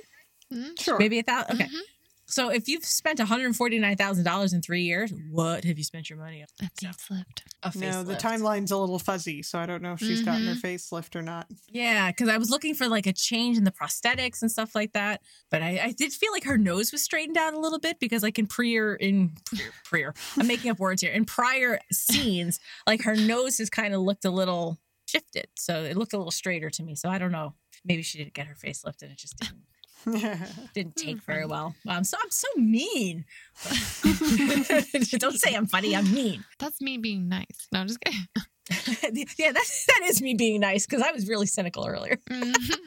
[0.54, 0.80] Mhm.
[0.80, 0.98] sure.
[1.00, 1.62] Maybe a thousand.
[1.62, 1.70] Okay.
[1.70, 1.80] Mhm.
[2.28, 5.78] So if you've spent one hundred forty nine thousand dollars in three years, what have
[5.78, 6.48] you spent your money on?
[6.68, 7.44] A facelift.
[7.62, 10.56] A No, the timeline's a little fuzzy, so I don't know if she's gotten her
[10.56, 10.62] Mhm.
[10.62, 11.46] facelift or not.
[11.70, 14.94] Yeah, because I was looking for like a change in the prosthetics and stuff like
[14.94, 15.22] that,
[15.52, 18.24] but I, I did feel like her nose was straightened out a little bit because
[18.24, 23.04] like in prior in prior, prior I'm making up words here in prior scenes, like
[23.04, 26.72] her nose has kind of looked a little shifted, so it looked a little straighter
[26.72, 26.96] to me.
[26.96, 29.62] So I don't know, maybe she didn't get her facelift and it just didn't
[30.74, 31.76] didn't take very well.
[31.88, 33.26] I'm so I'm so mean.
[35.18, 35.96] don't say I'm funny.
[35.96, 36.44] I'm mean.
[36.60, 37.68] That's me being nice.
[37.72, 38.28] No, I'm just kidding.
[39.38, 42.18] yeah, that that is me being nice because I was really cynical earlier.
[42.30, 42.80] Mhm.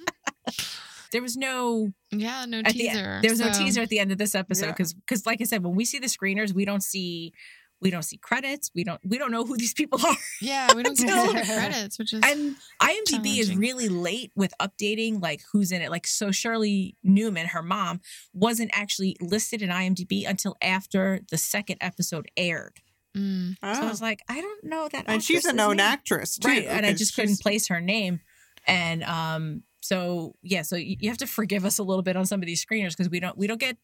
[1.12, 3.20] There was no yeah, no at the teaser.
[3.22, 4.72] there was no teaser at the end of this episode Yeah.
[4.72, 7.32] because because like I said, when we see the screeners, we don't see
[7.80, 8.70] we don't see credits.
[8.74, 10.16] We don't we don't know who these people are.
[10.40, 14.32] Yeah, we don't get all the Until- credits, which is And IMDb is really late
[14.34, 15.90] with updating like who's in it.
[15.90, 18.00] Like so Shirley Neumann, her mom,
[18.32, 22.80] wasn't actually listed in IMDb until after the second episode aired.
[23.16, 23.52] Mm.
[23.52, 23.88] So I Oh.
[23.88, 25.04] was like, I don't know that.
[25.06, 25.86] and she's a known name.
[25.86, 26.48] actress too.
[26.48, 28.20] right and I just couldn't she's- place her name
[28.66, 32.26] and um so yeah so you, you have to forgive us a little bit on
[32.26, 33.76] some of these screeners because we don't we don't get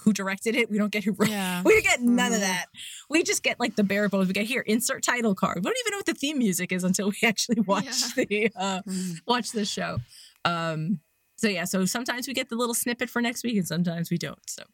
[0.00, 1.62] who directed it we don't get who wrote Yeah.
[1.64, 2.42] we don't get none of Mhm.
[2.42, 2.66] that
[3.08, 5.76] we just get like the bare bones we get here insert title card we don't
[5.86, 9.20] even know what the theme music is until we actually watch the uh Mhm.
[9.26, 9.98] watch the show
[10.44, 11.00] um
[11.36, 14.18] so yeah so sometimes we get the little snippet for next week and sometimes we
[14.18, 14.64] don't so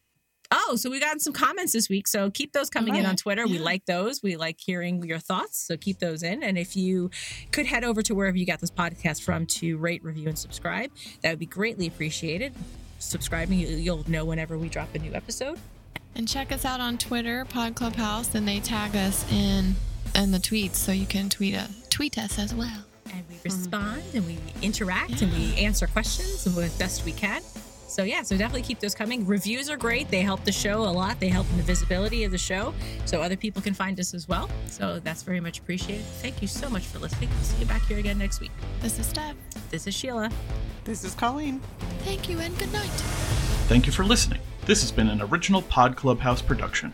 [0.49, 2.07] Oh, so we got some comments this week.
[2.07, 3.45] So keep those coming in on Twitter.
[3.45, 4.23] We like those.
[4.23, 5.59] We like hearing your thoughts.
[5.59, 6.41] So keep those in.
[6.41, 7.11] And if you
[7.51, 10.89] could head over to wherever you got this podcast from to rate, review, and subscribe,
[11.21, 12.53] that would be greatly appreciated.
[12.99, 15.59] Subscribing, you- you'll know whenever we drop a new episode.
[16.15, 19.75] And check us out on Twitter, Pod Clubhouse, and they tag us in
[20.15, 22.83] in the tweets, so you can tweet us, tweet us as well.
[23.13, 24.17] And we respond mm-hmm.
[24.17, 27.41] and we interact and we answer questions the best we can.
[27.87, 29.25] So yeah, so definitely keep those coming.
[29.25, 30.11] Reviews are great.
[30.11, 31.19] They help the show a lot.
[31.19, 32.73] They help in the visibility of the show,
[33.05, 34.49] so other people can find us as well.
[34.67, 36.05] So that's very much appreciated.
[36.21, 37.29] Thank you so much for listening.
[37.29, 38.51] We'll see you back here again next week.
[38.81, 39.35] This is Stef.
[39.71, 40.29] This is Sheila.
[40.83, 41.61] This is Colleen.
[42.03, 42.87] Thank you and good night.
[43.67, 44.41] Thank you for listening.
[44.65, 46.93] This has been an original Pod Clubhouse production.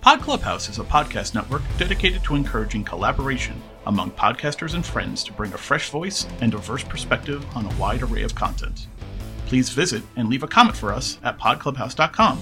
[0.00, 5.32] Pod Clubhouse is a podcast network dedicated to encouraging collaboration among podcasters and friends to
[5.32, 8.86] bring a fresh voice and diverse perspective on a wide array of content.
[9.46, 12.40] Please visit and leave a comment for us at podclubhouse.com.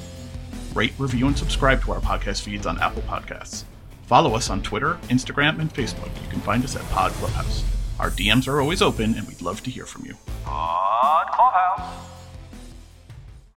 [0.74, 3.64] Rate, review, and subscribe to our podcast feeds on Apple Podcasts.
[4.06, 6.10] Follow us on Twitter, Instagram, and Facebook.
[6.22, 7.62] You can find us at Pod Clubhouse.
[8.00, 10.16] Our DMs are always open, and we'd love to hear from you.
[10.44, 11.94] Pod Clubhouse.